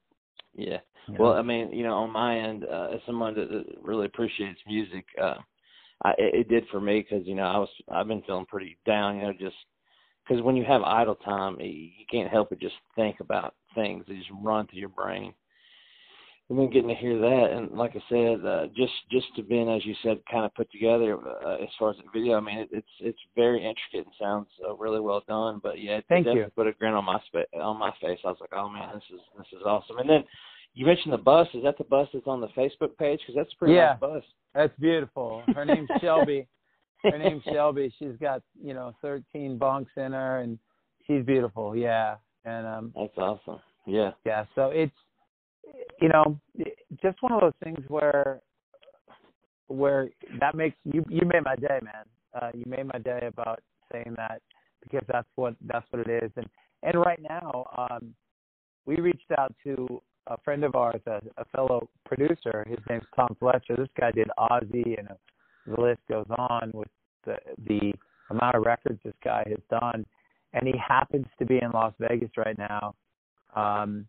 [0.55, 0.79] Yeah.
[1.19, 5.05] Well, I mean, you know, on my end, uh, as someone that, really appreciates music,
[5.23, 5.37] uh,
[6.03, 8.77] I, it, it did for me because you know I was I've been feeling pretty
[8.85, 9.17] down.
[9.17, 9.55] You know, just
[10.27, 14.17] because when you have idle time, you can't help but just think about things They
[14.17, 15.33] just run through your brain
[16.49, 19.69] we've been getting to hear that, and like I said, uh, just just to been
[19.69, 22.37] as you said, kind of put together uh, as far as the video.
[22.37, 25.61] I mean, it, it's it's very intricate and sounds uh, really well done.
[25.63, 26.53] But yeah, it Thank definitely you.
[26.57, 28.19] put a grin on my spa- on my face.
[28.25, 29.99] I was like, oh man, this is this is awesome.
[29.99, 30.25] And then
[30.75, 31.49] you mentioned the bus.
[31.55, 33.21] Is that the bus that's on the Facebook page?
[33.21, 34.23] Because that's a pretty yeah, nice bus.
[34.55, 35.43] That's beautiful.
[35.55, 36.47] Her name's Shelby.
[37.03, 37.93] Her name's Shelby.
[37.99, 40.59] She's got you know 13 bunks in her, and
[41.07, 41.75] she's beautiful.
[41.75, 42.93] Yeah, and um.
[42.95, 43.61] That's awesome.
[43.87, 44.11] Yeah.
[44.25, 44.45] Yeah.
[44.55, 44.93] So it's
[46.01, 46.39] you know,
[47.03, 48.41] just one of those things where
[49.69, 50.09] where
[50.41, 52.05] that makes you you made my day, man.
[52.35, 54.43] Uh, you made my day about saying that
[54.83, 56.31] because that's what that's what it is.
[56.37, 56.47] And
[56.83, 58.15] and right now, um,
[58.85, 62.65] we reached out to a friend of ours, a, a fellow producer.
[62.69, 63.77] His name's Tom Fletcher.
[63.77, 65.09] This guy did Ozzy, and
[65.67, 66.89] the list goes on with
[67.25, 67.37] the
[67.67, 67.93] the
[68.31, 70.05] amount of records this guy has done,
[70.53, 72.95] and he happens to be in Las Vegas right now,
[73.55, 74.07] um,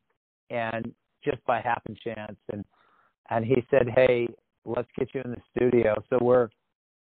[0.50, 0.94] and
[1.24, 2.64] just by happen chance, and
[3.30, 4.28] and he said, "Hey,
[4.66, 6.50] let's get you in the studio." So we're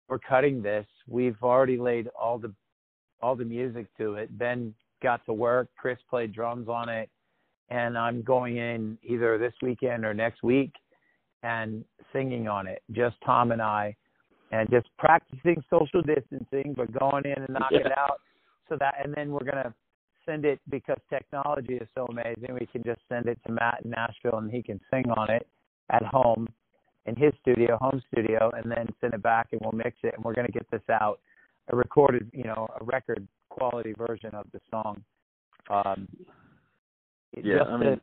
[0.10, 0.86] we're cutting this.
[1.08, 2.54] We've already laid all the
[3.22, 4.38] all the music to it.
[4.38, 5.70] Ben got to work.
[5.78, 7.10] Chris played drums on it,
[7.70, 10.74] and I'm going in either this weekend or next week
[11.44, 11.84] and
[12.14, 12.82] singing on it.
[12.92, 13.96] Just Tom and I,
[14.52, 17.88] and just practicing social distancing, but going in and knocking Yeah.
[17.88, 18.22] it out.
[18.70, 19.74] So that, and then we're gonna
[20.26, 22.54] send it because technology is so amazing.
[22.60, 25.48] We can just send it to Matt in Nashville, and he can sing on it
[25.90, 26.48] at home
[27.06, 30.24] in his studio, home studio, and then send it back, and we'll mix it, and
[30.24, 31.20] we're gonna get this out,
[31.70, 35.04] a recorded, you know, a record quality version of the song.
[35.70, 36.08] Um,
[37.36, 38.02] Yeah, just I mean-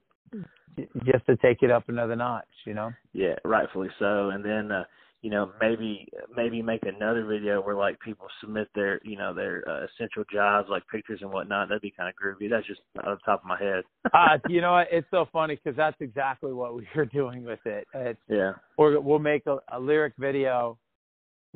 [0.77, 2.93] to, just to take it up another notch, you know.
[3.13, 4.31] Yeah, rightfully so.
[4.31, 4.85] And then uh,
[5.23, 9.63] you know, maybe maybe make another video where like people submit their you know their
[9.69, 11.69] uh, essential jobs like pictures and whatnot.
[11.69, 12.49] That'd be kind of groovy.
[12.49, 13.85] That's just on the top of my head.
[14.15, 14.87] uh, you know what?
[14.91, 17.87] It's so funny because that's exactly what we were doing with it.
[17.95, 18.53] It's, Yeah.
[18.79, 20.79] or we'll make a, a lyric video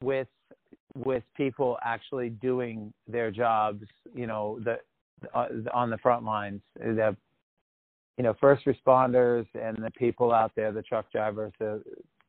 [0.03, 0.29] with
[0.95, 3.85] with people actually doing their jobs.
[4.15, 4.79] You know, the
[5.35, 7.17] uh, on the front lines, the
[8.19, 11.83] you know first responders and the people out there, the truck drivers, the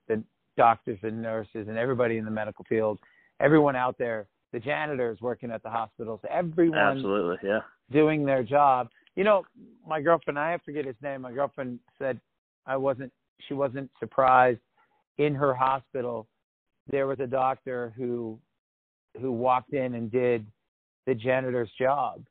[0.08, 0.24] the
[0.58, 3.00] doctors and nurses, and everybody in the medical field,
[3.40, 7.38] everyone out there, the janitors working at the hospitals, everyone Absolutely.
[7.44, 7.60] Yeah.
[7.92, 8.90] doing their job.
[9.16, 9.44] You know,
[9.88, 11.22] my girlfriend, I have forget his name.
[11.22, 12.20] My girlfriend said
[12.66, 13.12] I wasn't
[13.48, 14.60] she wasn't surprised
[15.18, 16.28] in her hospital
[16.90, 18.40] there was a doctor who
[19.20, 20.46] who walked in and did
[21.06, 22.24] the janitor's job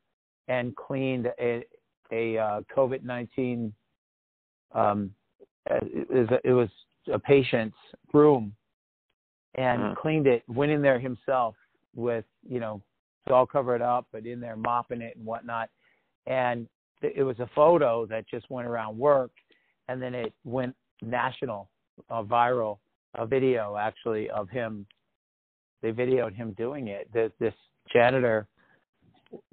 [0.49, 1.65] and cleaned a
[2.13, 3.73] a uh, COVID-19
[4.75, 5.11] um
[5.71, 6.69] uh, it was it was
[7.13, 7.77] a patient's
[8.13, 8.55] room
[9.57, 9.97] and Mhm.
[9.97, 11.57] cleaned it went in there himself
[11.95, 12.83] with you know
[13.25, 15.71] it's all covered up, but in there mopping it and whatnot.
[16.27, 16.69] And
[17.01, 19.31] th- it was a photo that just went around work,
[19.89, 21.71] and then it went national,
[22.11, 22.79] uh, viral,
[23.15, 24.87] a video actually of him.
[25.81, 27.11] They videoed him doing it.
[27.13, 27.55] This, this
[27.91, 28.47] janitor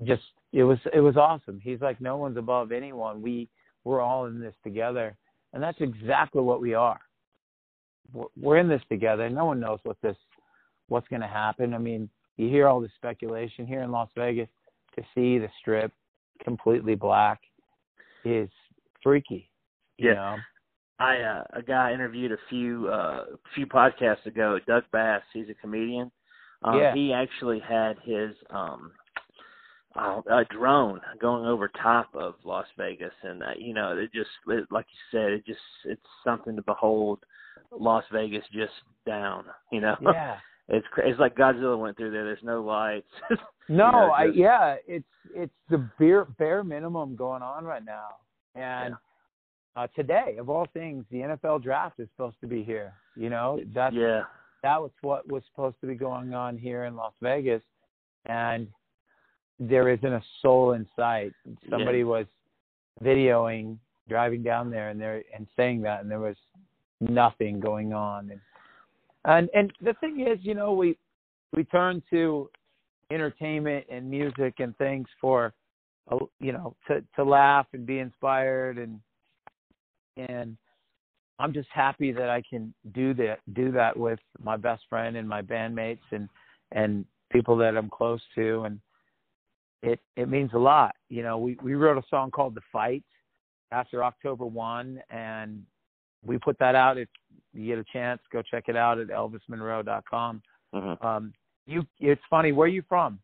[0.04, 1.60] just it was it was awesome.
[1.60, 3.22] He's like no one's above anyone.
[3.22, 3.48] We
[3.84, 5.16] we're all in this together,
[5.54, 7.00] and that's exactly what we are.
[8.38, 9.30] We're, in this together.
[9.30, 10.18] No one knows what this
[10.88, 11.74] what's going to happen.
[11.74, 14.50] I mean, you hear all the speculation here in Las Vegas
[14.96, 15.92] to see the strip
[16.44, 17.40] completely black
[18.26, 18.50] is
[19.02, 19.50] freaky.
[19.98, 20.16] You Yeah.
[20.16, 20.38] know?
[21.00, 23.26] I uh, a guy interviewed a few uh
[23.56, 26.12] few podcasts ago, Doug Bass, he's a comedian.
[26.64, 26.94] Um Yeah.
[26.94, 28.92] he actually had his um
[29.96, 34.30] uh, a drone going over top of Las Vegas and uh, you know, it just
[34.48, 37.20] it, like you said, it just it's something to behold
[37.72, 38.74] Las Vegas just
[39.06, 39.96] down, you know.
[40.02, 40.38] Yeah.
[40.74, 42.24] It's cra- it's like Godzilla went through there.
[42.24, 43.08] There's no lights.
[43.70, 48.16] No, You know, I yeah, it's it's the bare bare minimum going on right now.
[48.56, 48.96] And
[49.78, 52.94] uh today, of all things, the NFL draft is supposed to be here.
[53.16, 54.24] You know, that's yeah.
[54.64, 57.62] that was what was supposed to be going on here in Las Vegas,
[58.26, 58.68] and
[59.60, 61.32] there isn't a soul in sight.
[61.70, 62.06] Somebody Yeah.
[62.06, 62.26] was
[63.02, 63.78] videoing
[64.10, 66.36] driving down there and there and saying that, and there was
[67.02, 68.32] nothing going on.
[68.32, 68.42] And
[69.26, 70.98] and and the thing is, you know, we
[71.54, 72.50] we turn to
[73.12, 75.54] entertainment and music and things for,
[76.40, 79.00] you know, to to laugh and be inspired and
[80.18, 80.58] and
[81.40, 85.28] I'm just happy that I can do that do that with my best friend and
[85.28, 86.30] my bandmates and
[86.72, 88.80] and people that I'm close to and
[89.84, 90.96] it it means a lot.
[91.10, 93.04] You know, we we wrote a song called The Fight
[93.72, 95.64] after October 1 and
[96.26, 97.08] we put that out if
[97.54, 100.42] you get a chance go check it out at elvismonroe.com.
[100.74, 101.04] Mhm.
[101.06, 101.34] Um
[101.66, 103.20] you it's funny where are you from?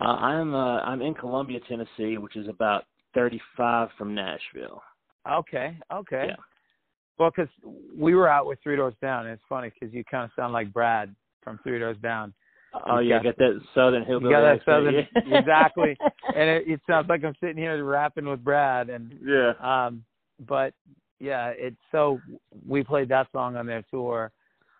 [0.00, 4.82] Uh, I'm uh, I'm in Columbia, Tennessee, which is about 35 from Nashville.
[5.30, 6.26] Okay, okay.
[6.28, 6.36] Yeah.
[7.18, 7.48] Well, because
[7.96, 10.52] we were out with Three Doors Down, and it's funny because you kind of sound
[10.52, 12.34] like Brad from Three Doors Down.
[12.86, 14.94] Oh You yeah, got- got that southern You hillbilly got that accent, southern,
[15.30, 15.38] yeah.
[15.38, 15.96] exactly,
[16.36, 19.52] and it, it sounds like I'm sitting here rapping with Brad, and yeah.
[19.62, 20.04] um,
[20.46, 20.74] but
[21.18, 22.20] yeah, it's so
[22.66, 24.30] we played that song on their tour,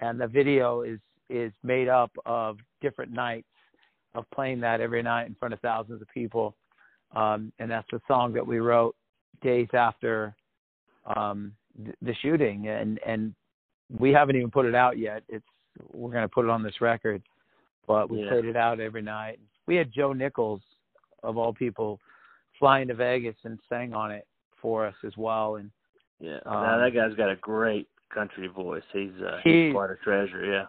[0.01, 3.49] and the video is is made up of different nights
[4.15, 6.55] of playing that every night in front of thousands of people,
[7.15, 8.95] um, and that's the song that we wrote
[9.43, 10.35] days after
[11.17, 13.35] um, th- the shooting, and and
[13.99, 15.23] we haven't even put it out yet.
[15.29, 15.47] It's
[15.93, 17.23] we're gonna put it on this record,
[17.87, 18.29] but we Yeah.
[18.29, 19.39] played it out every night.
[19.67, 20.63] We had Joe Nichols,
[21.23, 21.99] of all people,
[22.59, 24.27] flying to Vegas and sang on it
[24.61, 25.71] for us as well, and
[26.21, 26.39] Yeah.
[26.47, 28.83] Um, now that guy's got a great country voice.
[28.93, 30.45] He's uh, He- he's quite a treasure.
[30.45, 30.67] Yeah.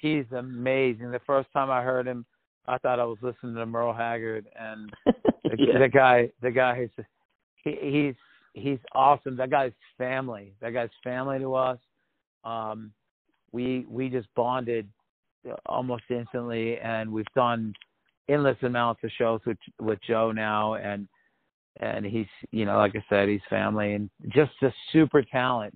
[0.00, 1.10] he's amazing.
[1.10, 2.24] The first time I heard him,
[2.66, 4.92] I thought I was listening to Merle Haggard, and
[5.44, 5.78] the, Yeah.
[5.78, 7.04] the guy, the guy, he's
[7.64, 8.14] he, he's
[8.54, 9.36] he's awesome.
[9.36, 10.52] That guy's family.
[10.60, 11.78] That guy's family to us.
[12.44, 12.92] Um,
[13.52, 14.88] we we just bonded
[15.66, 17.72] almost instantly, and we've done
[18.28, 21.06] endless amounts of shows with with Joe now, and
[21.80, 25.74] and he's you know like I said, he's family and just a super talent.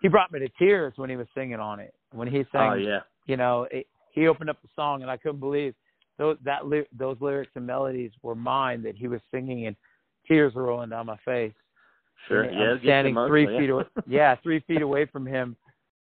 [0.00, 1.94] He brought me to tears when he was singing on it.
[2.12, 3.00] When he oh, sang, Oh yeah.
[3.26, 5.74] you know, it, he opened up the song, and I couldn't believe
[6.18, 6.62] those that
[6.96, 9.76] those lyrics and melodies were mine that he was singing, and
[10.26, 11.54] tears were rolling down my face.
[12.28, 12.42] Sure.
[12.42, 12.72] And Yeah.
[12.72, 13.84] I'm standing three emotional, feet away.
[14.06, 15.56] Yeah, three feet away from him.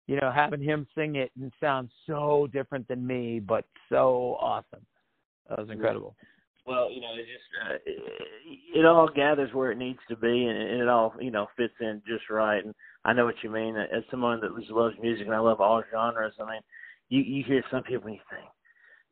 [0.06, 4.84] You know, having him sing it and sound so different than me, but so awesome.
[5.48, 6.16] That was incredible.
[6.70, 10.44] Well, you know, it just uh, it, it all gathers where it needs to be,
[10.44, 12.64] and, and it all you know fits in just right.
[12.64, 12.72] And
[13.04, 13.74] I know what you mean.
[13.76, 16.60] As someone that just loves music and I love all genres, I mean,
[17.08, 18.48] you you hear some people and you think,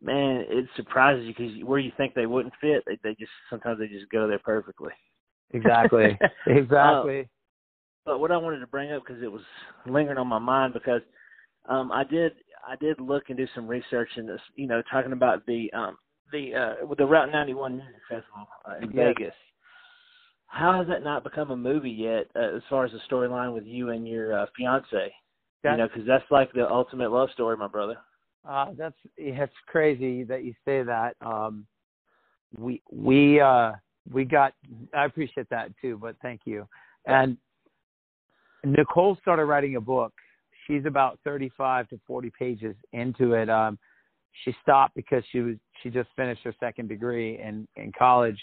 [0.00, 3.80] man, it surprises you because where you think they wouldn't fit, they they just sometimes
[3.80, 4.92] they just go there perfectly.
[5.54, 6.18] Exactly.
[6.46, 7.26] exactly.
[8.04, 9.40] But what I wanted to bring up because it was
[9.86, 11.00] lingering on my mind because
[11.66, 12.32] um, I did
[12.68, 15.96] I did look and do some research in this, you know, talking about the um,
[16.32, 19.08] the uh, with the Route 91 Music Festival uh, in Yeah.
[19.08, 19.34] Vegas.
[20.46, 23.66] How has that not become a movie yet, uh, as far as the storyline with
[23.66, 25.12] you and your uh, fiance?
[25.64, 27.96] you know, because that's like the ultimate love story, my brother.
[28.48, 31.16] Uh, that's it's crazy that you say that.
[31.20, 31.66] Um,
[32.56, 33.72] we we uh,
[34.10, 34.54] we got.
[34.94, 36.66] I appreciate that too, but thank you.
[37.06, 37.36] And
[38.64, 40.12] Nicole started writing a book.
[40.66, 43.50] She's about thirty-five to forty pages into it.
[43.50, 43.78] Um,
[44.44, 48.38] she stopped because she was she just finished her second degree in in college,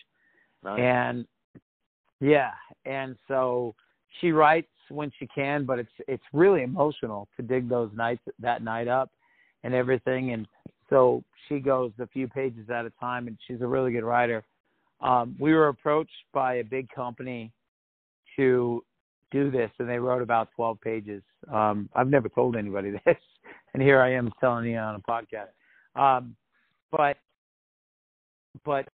[0.63, 0.79] Nice.
[0.79, 1.25] and
[2.19, 2.51] yeah,
[2.86, 3.75] and so
[4.21, 8.63] she writes when she can, but it's it's really emotional to dig those nights that
[8.63, 9.11] night up
[9.63, 10.31] and everything.
[10.31, 10.47] And
[10.89, 14.43] so she goes a few pages at a time, and she's a really good writer.
[15.01, 17.51] Um, we were approached by a big company
[18.38, 18.83] to
[19.31, 21.21] do this, and they wrote about 12 pages.
[21.51, 23.17] Um, I've never told anybody this,
[23.73, 25.49] and here I am telling you on a podcast.
[25.99, 26.36] Um,
[26.91, 27.17] but,
[28.64, 28.88] but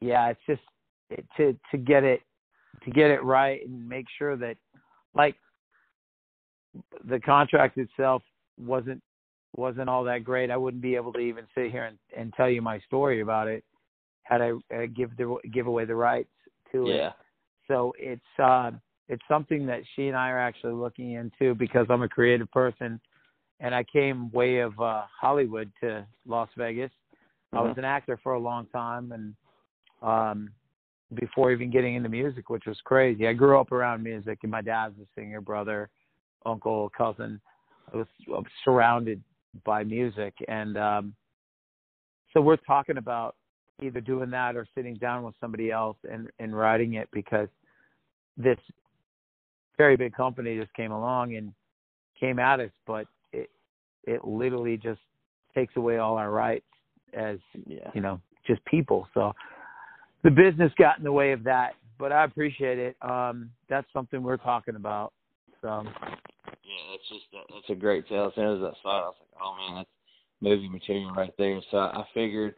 [0.00, 0.62] yeah, it's just
[1.36, 2.20] to to get it
[2.84, 4.56] to get it right and make sure that,
[5.14, 5.36] like,
[7.08, 8.22] the contract itself
[8.58, 9.02] wasn't
[9.56, 10.50] wasn't all that great.
[10.50, 13.48] I wouldn't be able to even sit here and, and tell you my story about
[13.48, 13.64] it
[14.22, 16.30] had I uh, give the give away the rights
[16.72, 16.96] to it.
[16.96, 17.12] yeah.
[17.66, 18.70] So it's uh
[19.08, 23.00] it's something that she and I are actually looking into because I'm a creative person
[23.58, 26.92] and I came way of uh Hollywood to Las Vegas.
[27.52, 29.34] I was an actor for a long time and
[30.02, 30.50] um
[31.14, 33.26] before even getting into music, which was crazy.
[33.26, 35.90] I grew up around music and my dad's a singer, brother,
[36.46, 37.40] uncle, cousin.
[37.92, 39.20] I was, I was surrounded
[39.64, 41.14] by music and um
[42.32, 43.34] so we're talking about
[43.82, 47.48] either doing that or sitting down with somebody else and and writing it because
[48.36, 48.58] this
[49.76, 51.52] very big company just came along and
[52.18, 53.50] came at us but it
[54.04, 55.00] it literally just
[55.52, 56.69] takes away all our rights
[57.14, 57.90] as Yeah.
[57.94, 59.32] you know just people so
[60.22, 64.22] the business got in the way of that but i appreciate it um that's something
[64.22, 65.12] we're talking about
[65.62, 65.82] so
[66.44, 68.28] Yeah, it's just that, that's a great tale.
[68.28, 69.88] As soon as I saw it, I was like, oh man, that's
[70.40, 71.60] movie material right there.
[71.70, 72.54] So I figured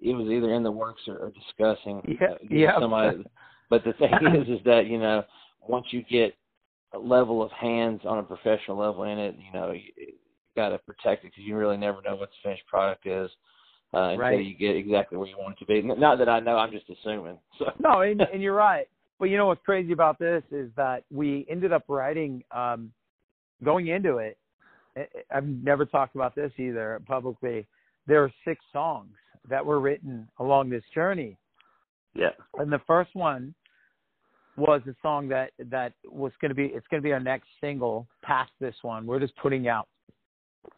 [0.00, 2.16] it was either in the works or, or discussing.
[2.20, 2.80] Yeah, uh, yeah.
[2.80, 3.24] Somebody,
[3.70, 5.24] but the thing is, is that you know,
[5.66, 6.34] once you get
[6.92, 10.12] a level of hands on a professional level in it, you know, you, you
[10.56, 13.30] got to protect it because you really never know what the finished product is.
[13.94, 14.44] Uh, until Right.
[14.44, 15.82] you get exactly where you want it to be.
[15.82, 17.38] Not that I know, I'm just assuming.
[17.58, 18.88] So No, and, and you're right.
[19.18, 22.92] But you know what's crazy about this is that we ended up writing, um,
[23.62, 24.36] going into it.
[25.30, 27.66] I've never talked about this either publicly.
[28.06, 29.14] There are six songs
[29.48, 31.36] that were written along this journey,
[32.14, 32.30] Yeah.
[32.58, 33.54] and the first one
[34.56, 37.48] was a song that that was going to be it's going to be our next
[37.60, 39.04] single past this one.
[39.06, 39.88] We're just putting out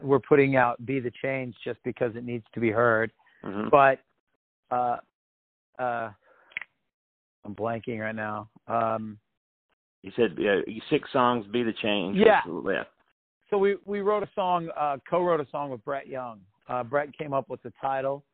[0.01, 3.11] we're putting out "Be the Change" just because it needs to be heard
[3.43, 4.01] hmm but
[4.70, 4.97] uh
[5.78, 6.11] uh
[7.45, 8.49] I'm blanking right now.
[8.66, 9.18] Um
[10.03, 10.61] You said yeah,
[10.91, 12.16] six songs be the change.
[12.16, 12.41] Yeah.
[12.64, 12.84] Yeah.
[13.51, 16.41] so we we wrote a song uh co-wrote a song with Brett Young.
[16.68, 18.24] Uh Brett came up with the title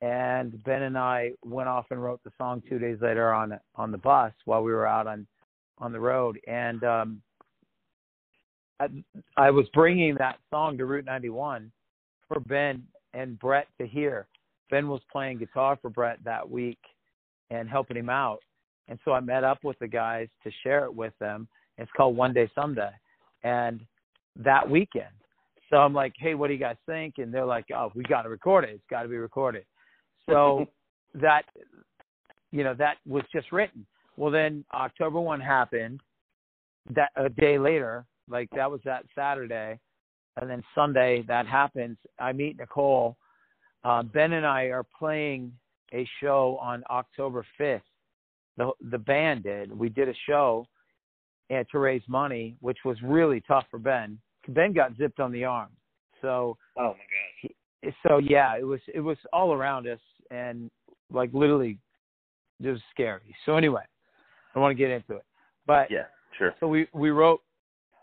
[0.00, 3.90] and Ben and I went off and wrote the song 2 days later on on
[3.90, 5.26] the bus while we were out on
[5.78, 7.22] on the road and um
[8.82, 8.88] I,
[9.36, 11.70] I was bringing that song to Route 91
[12.28, 12.82] for Ben
[13.14, 14.26] and Brett to hear.
[14.70, 16.78] Ben was playing guitar for Brett that week
[17.50, 18.40] and helping him out.
[18.88, 21.46] And so I met up with the guys to share it with them.
[21.78, 22.90] It's called One Day Someday.
[23.44, 23.80] And
[24.36, 25.06] that weekend.
[25.70, 27.14] So I'm like, hey, what do you guys think?
[27.18, 28.70] And they're like, oh, we got to record it.
[28.70, 29.64] It's got to be recorded.
[30.28, 30.66] So
[31.14, 31.42] that
[32.50, 33.86] you know that was just written.
[34.16, 36.00] Well, then October one happened.
[36.94, 39.78] That a day later, like that was that Saturday,
[40.40, 41.96] and then Sunday that happens.
[42.18, 43.16] I meet Nicole.
[43.84, 45.52] Uh, ben and I are playing
[45.92, 47.82] a show on October fifth.
[48.56, 49.76] The the band did.
[49.76, 50.66] We did a show
[51.50, 54.18] and to raise money, which was really tough for Ben.
[54.48, 55.70] Ben got zipped on the arm.
[56.20, 57.50] So oh my
[57.82, 57.92] god.
[58.06, 60.00] So yeah, it was it was all around us
[60.30, 60.70] and
[61.10, 61.78] like literally
[62.62, 63.34] it was scary.
[63.44, 65.24] So anyway, I don't want to get into it.
[65.66, 66.04] But yeah,
[66.38, 66.54] sure.
[66.60, 67.40] So we we wrote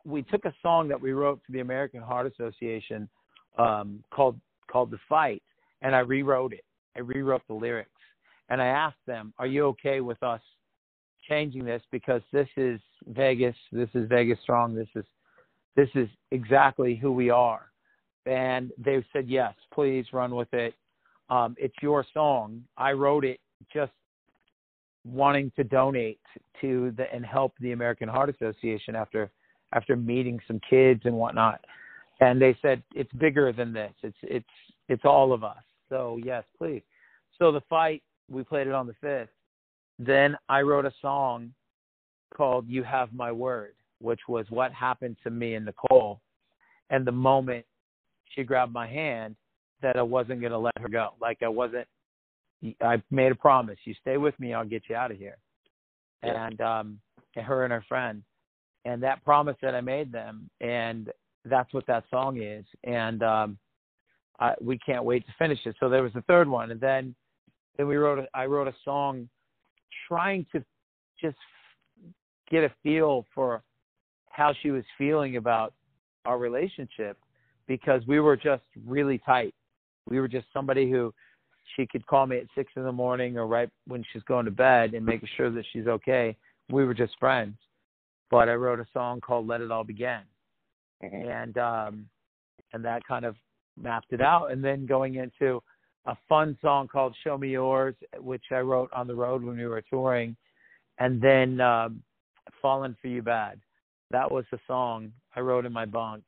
[0.09, 3.07] we took a song that we wrote for the American Heart Association
[3.57, 4.39] um called
[4.71, 5.41] called The Fight
[5.81, 6.63] and I rewrote it.
[6.95, 7.91] I rewrote the lyrics
[8.49, 10.41] and I asked them, "Are you okay with us
[11.27, 15.05] changing this because this is Vegas, this is Vegas Strong, this is
[15.75, 17.71] this is exactly who we are."
[18.25, 20.73] And they said, "Yes, please run with it.
[21.29, 22.63] Um, it's your song.
[22.77, 23.39] I wrote it
[23.71, 23.93] just
[25.05, 26.19] wanting to donate
[26.61, 29.31] to the and help the American Heart Association after
[29.73, 31.63] after meeting some kids and whatnot.
[32.21, 33.93] And they said it's bigger than this.
[34.03, 34.45] It's it's
[34.87, 35.63] it's all of us.
[35.89, 36.83] So yes, please.
[37.37, 39.29] So the fight we played it on the fifth.
[39.97, 41.53] Then I wrote a song
[42.35, 46.21] called "You Have My Word," which was what happened to me and Nicole,
[46.89, 47.65] and the moment
[48.35, 49.35] she grabbed my hand
[49.81, 51.11] that I wasn't going to let her go.
[51.21, 51.87] Like I wasn't
[52.81, 53.77] I made a promise.
[53.85, 55.37] You stay with me, I'll get you out of here.
[56.23, 56.47] Yeah.
[56.47, 56.99] And um
[57.35, 58.23] and her and her friend.
[58.85, 61.11] And that promise that I made them and
[61.45, 62.65] that's what that song is.
[62.83, 63.57] And um
[64.39, 65.75] I we can't wait to finish it.
[65.79, 67.15] So there was the third one and then
[67.77, 69.29] then we wrote a, I wrote a song
[70.07, 70.63] trying to
[71.21, 71.37] just
[72.49, 73.63] get a feel for
[74.29, 75.73] how she was feeling about
[76.25, 77.17] our relationship
[77.67, 79.53] because we were just really tight.
[80.09, 81.13] We were just somebody who
[81.75, 84.51] she could call me at six in the morning or right when she's going to
[84.51, 86.35] bed and making sure that she's okay.
[86.69, 87.55] We were just friends.
[88.31, 90.21] But I wrote a song called Let It All Begin.
[91.03, 91.29] Mm-hmm.
[91.29, 92.09] And um
[92.73, 93.35] and that kind of
[93.81, 94.51] mapped it out.
[94.51, 95.61] And then going into
[96.05, 99.65] a fun song called Show Me Yours, which I wrote on the road when we
[99.65, 100.35] were touring.
[100.99, 102.03] And then um
[102.61, 103.59] Fallen for You Bad.
[104.11, 106.23] That was the song I wrote in my bunk.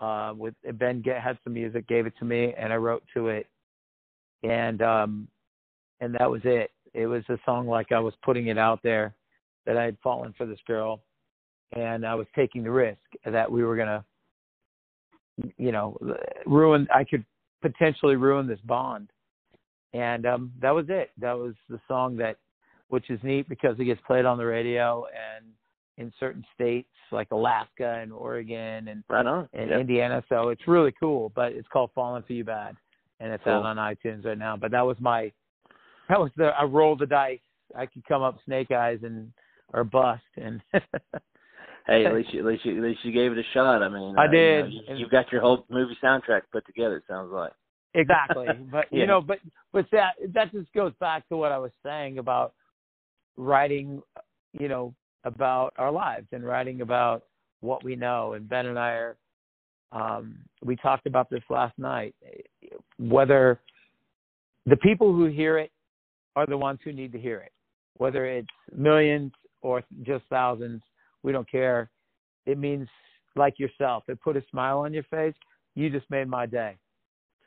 [0.00, 3.26] Uh, with Ben get, had some music, gave it to me, and I wrote to
[3.26, 3.48] it
[4.42, 5.28] and um
[6.00, 6.70] and that was it.
[6.94, 9.14] It was a song like I was putting it out there
[9.66, 11.00] that I had fallen for this girl
[11.72, 14.04] and I was taking the risk that we were gonna
[15.56, 15.96] you know
[16.46, 17.24] ruin I could
[17.62, 19.10] potentially ruin this bond.
[19.94, 21.10] And um that was it.
[21.18, 22.36] That was the song that
[22.88, 25.46] which is neat because it gets played on the radio and
[25.98, 29.48] in certain states like Alaska and Oregon and right on.
[29.52, 29.80] and yep.
[29.80, 30.22] Indiana.
[30.28, 31.32] So it's really cool.
[31.34, 32.76] But it's called Falling for You Bad
[33.20, 33.54] and it's cool.
[33.54, 34.56] out on iTunes right now.
[34.56, 35.32] But that was my
[36.08, 37.40] that was the I rolled the dice.
[37.76, 39.30] I could come up snake eyes and
[39.74, 40.60] or bust and
[41.88, 43.82] Hey, at least you, at least you, at least you gave it a shot.
[43.82, 44.72] I mean, I uh, did.
[44.72, 46.98] You, know, you, have got your whole movie soundtrack put together.
[46.98, 47.52] It sounds like
[47.94, 48.46] exactly.
[48.70, 49.00] But yeah.
[49.00, 49.38] you know, but
[49.72, 52.52] but that that just goes back to what I was saying about
[53.36, 54.02] writing.
[54.52, 57.22] You know, about our lives and writing about
[57.60, 58.34] what we know.
[58.34, 59.16] And Ben and I are
[59.90, 62.14] um, we talked about this last night.
[62.98, 63.60] Whether
[64.66, 65.70] the people who hear it
[66.36, 67.52] are the ones who need to hear it,
[67.96, 69.32] whether it's millions
[69.62, 70.82] or just thousands,
[71.22, 71.90] we don't care.
[72.46, 72.88] It means
[73.36, 74.04] like yourself.
[74.08, 75.34] It put a smile on your face.
[75.74, 76.76] You just made my day.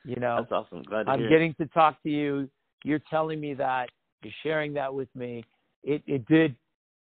[0.06, 0.84] You know, that's awesome.
[0.84, 2.50] Glad to I'm hear getting to talk to you.
[2.84, 3.90] You're telling me that.
[4.24, 5.44] You're sharing that with me.
[5.84, 6.56] It it did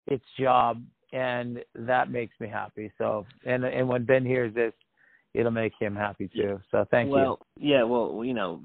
[0.07, 0.81] its job,
[1.13, 2.91] and that makes me happy.
[2.97, 4.73] So, and and when Ben hears this,
[5.33, 6.59] it'll make him happy too.
[6.71, 7.25] So thank well, you.
[7.25, 8.61] Well, yeah, well, you know,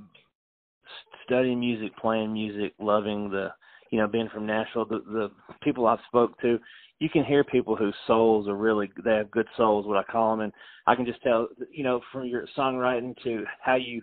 [1.24, 3.48] studying music, playing music, loving the,
[3.90, 5.30] you know, being from Nashville, the the
[5.62, 6.58] people I've spoke to,
[6.98, 10.32] you can hear people whose souls are really they have good souls, what I call
[10.32, 10.52] them, and
[10.86, 14.02] I can just tell, you know, from your songwriting to how you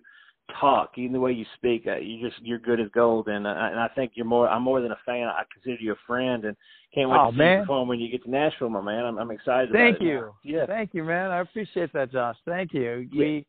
[0.60, 3.56] talk, even the way you speak, uh, you just you're good as gold, and uh,
[3.56, 4.48] and I think you're more.
[4.48, 5.28] I'm more than a fan.
[5.28, 6.56] I consider you a friend, and
[6.94, 7.48] can't wait oh, to man.
[7.48, 9.06] see you perform when you get to Nashville, my man.
[9.06, 9.72] I'm, I'm excited.
[9.72, 10.32] Thank about you.
[10.44, 10.66] Yeah.
[10.66, 11.32] Thank you, man.
[11.32, 12.38] I appreciate that, Josh.
[12.46, 13.08] Thank you.
[13.12, 13.20] Yeah.
[13.20, 13.46] We,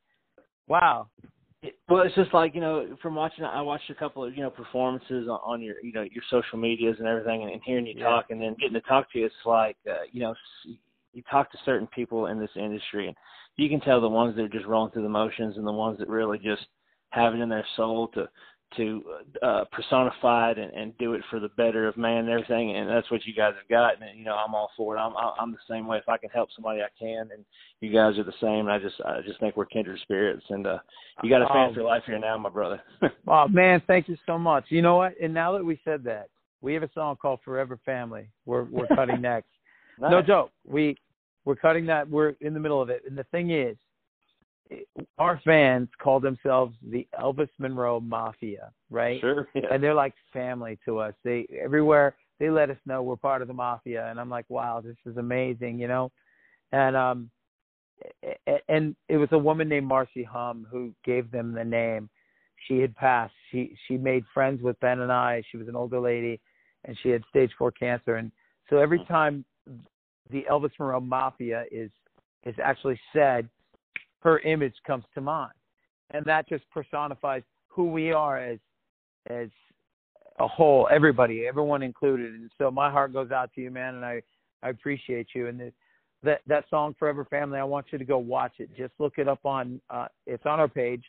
[0.69, 1.09] wow.
[1.65, 4.43] It, well, it's just like you know, from watching, I watched a couple of you
[4.43, 7.87] know performances on, on your you know your social medias and everything, and, and hearing
[7.87, 8.05] you Yeah.
[8.05, 10.35] talk, and then getting to talk to you, it's like uh, you know,
[11.15, 13.17] you talk to certain people in this industry, and
[13.57, 15.99] you can tell the ones that are just rolling through the motions, and the ones
[15.99, 16.67] that really just
[17.11, 18.29] have it in their soul to
[18.77, 19.03] to
[19.43, 22.77] uh, personify it and, and do it for the better of man and everything.
[22.77, 23.95] And that's what you guys have got.
[24.01, 24.99] And you know, I'm all for it.
[25.01, 25.99] I'm I'm the same way.
[25.99, 27.29] If I can help somebody, I can.
[27.33, 27.45] And
[27.81, 28.67] you guys are the same.
[28.69, 30.45] And I just I just think we're kindred spirits.
[30.51, 30.79] And uh,
[31.23, 31.75] you got a fan Oh.
[31.75, 32.81] for life here now, my brother.
[33.27, 34.65] Oh man, thank you so much.
[34.69, 35.15] You know what?
[35.21, 36.29] And now that we said that,
[36.61, 39.49] we have a song called "Forever Family." We're we're cutting next.
[39.99, 40.51] No joke.
[40.67, 40.97] We
[41.45, 42.09] we're cutting that.
[42.09, 43.03] We're in the middle of it.
[43.09, 43.77] And the thing is,
[45.19, 49.21] our fans call themselves the Elvis Monroe Mafia, right?
[49.21, 49.49] Sure.
[49.55, 49.63] Yeah.
[49.71, 51.15] And they're like family to us.
[51.23, 54.81] They everywhere they let us know we're part of the mafia, and I'm like, wow,
[54.81, 56.11] this is amazing, you know.
[56.73, 57.31] And um,
[58.69, 62.09] and it was a woman named Marcy Hum who gave them the name.
[62.67, 63.35] She had passed.
[63.51, 65.43] She she made friends with Ben and I.
[65.51, 66.41] She was an older lady,
[66.85, 68.17] and she had stage four cancer.
[68.17, 68.33] And
[68.69, 69.45] so every time
[70.31, 71.91] the Elvis Monroe Mafia is
[72.45, 73.49] is actually said,
[74.25, 75.53] her image comes to mind,
[76.11, 78.59] and that just personifies who we are as
[79.29, 79.49] as
[80.41, 82.35] a whole, everybody, everyone included.
[82.35, 84.23] And so my heart goes out to you, man, and I
[84.63, 85.49] I appreciate you.
[85.49, 85.73] And the,
[86.23, 88.71] that that song Forever Family, I want you to go watch it.
[88.77, 91.05] Just look it up on uh it's on our page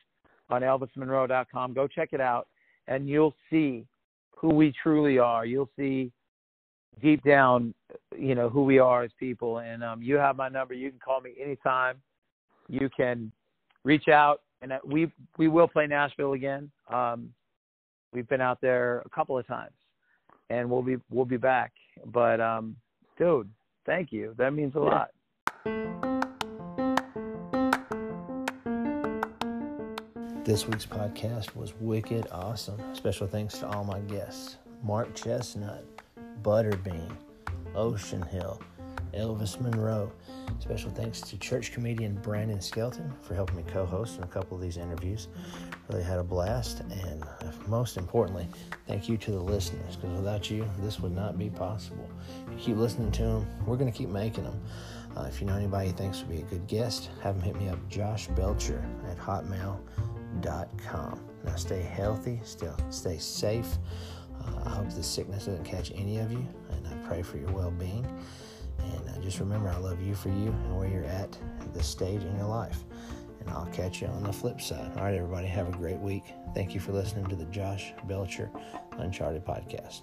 [0.49, 1.73] on elvismonroe.com.
[1.73, 2.47] Go check it out
[2.87, 3.85] and you'll see
[4.35, 5.45] who we truly are.
[5.45, 6.11] You'll see
[7.01, 7.73] deep down,
[8.15, 9.59] you know, who we are as people.
[9.59, 10.73] And um you have my number.
[10.73, 11.97] You can call me anytime.
[12.67, 13.31] You can
[13.83, 16.71] reach out and we we will play Nashville again.
[16.91, 17.29] Um
[18.13, 19.75] we've been out there a couple of times
[20.49, 21.71] and we'll be we'll be back.
[22.05, 22.75] But um
[23.17, 23.49] dude,
[23.85, 24.33] thank you.
[24.37, 25.09] That means a lot.
[30.45, 32.79] This week's podcast was wicked awesome.
[32.93, 35.83] Special thanks to all my guests Mark Chesnutt,
[36.43, 37.11] Butterbean,
[37.73, 38.61] Ocean Hill,
[39.15, 40.11] Elvis Monroe.
[40.59, 44.55] Special thanks to church comedian Brandon Skelton for helping me co host in a couple
[44.55, 45.27] of these interviews.
[45.89, 46.81] Really had a blast.
[46.81, 47.23] And
[47.67, 48.47] most importantly,
[48.87, 52.09] thank you to the listeners because without you, this would not be possible.
[52.47, 54.61] If you keep listening to them, we're going to keep making them.
[55.15, 57.55] Uh, if you know anybody you thinks would be a good guest, have them hit
[57.55, 61.19] me up, Josh Belcher at hotmail.com.
[61.45, 63.77] Now stay healthy, still stay safe.
[64.41, 67.51] Uh, I hope the sickness doesn't catch any of you, and I pray for your
[67.51, 68.05] well being.
[68.93, 71.87] And uh, just remember, I love you for you and where you're at at this
[71.87, 72.83] stage in your life.
[73.39, 74.91] And I'll catch you on the flip side.
[74.97, 76.23] All right, everybody, have a great week.
[76.53, 78.49] Thank you for listening to the Josh Belcher
[78.97, 80.01] Uncharted podcast.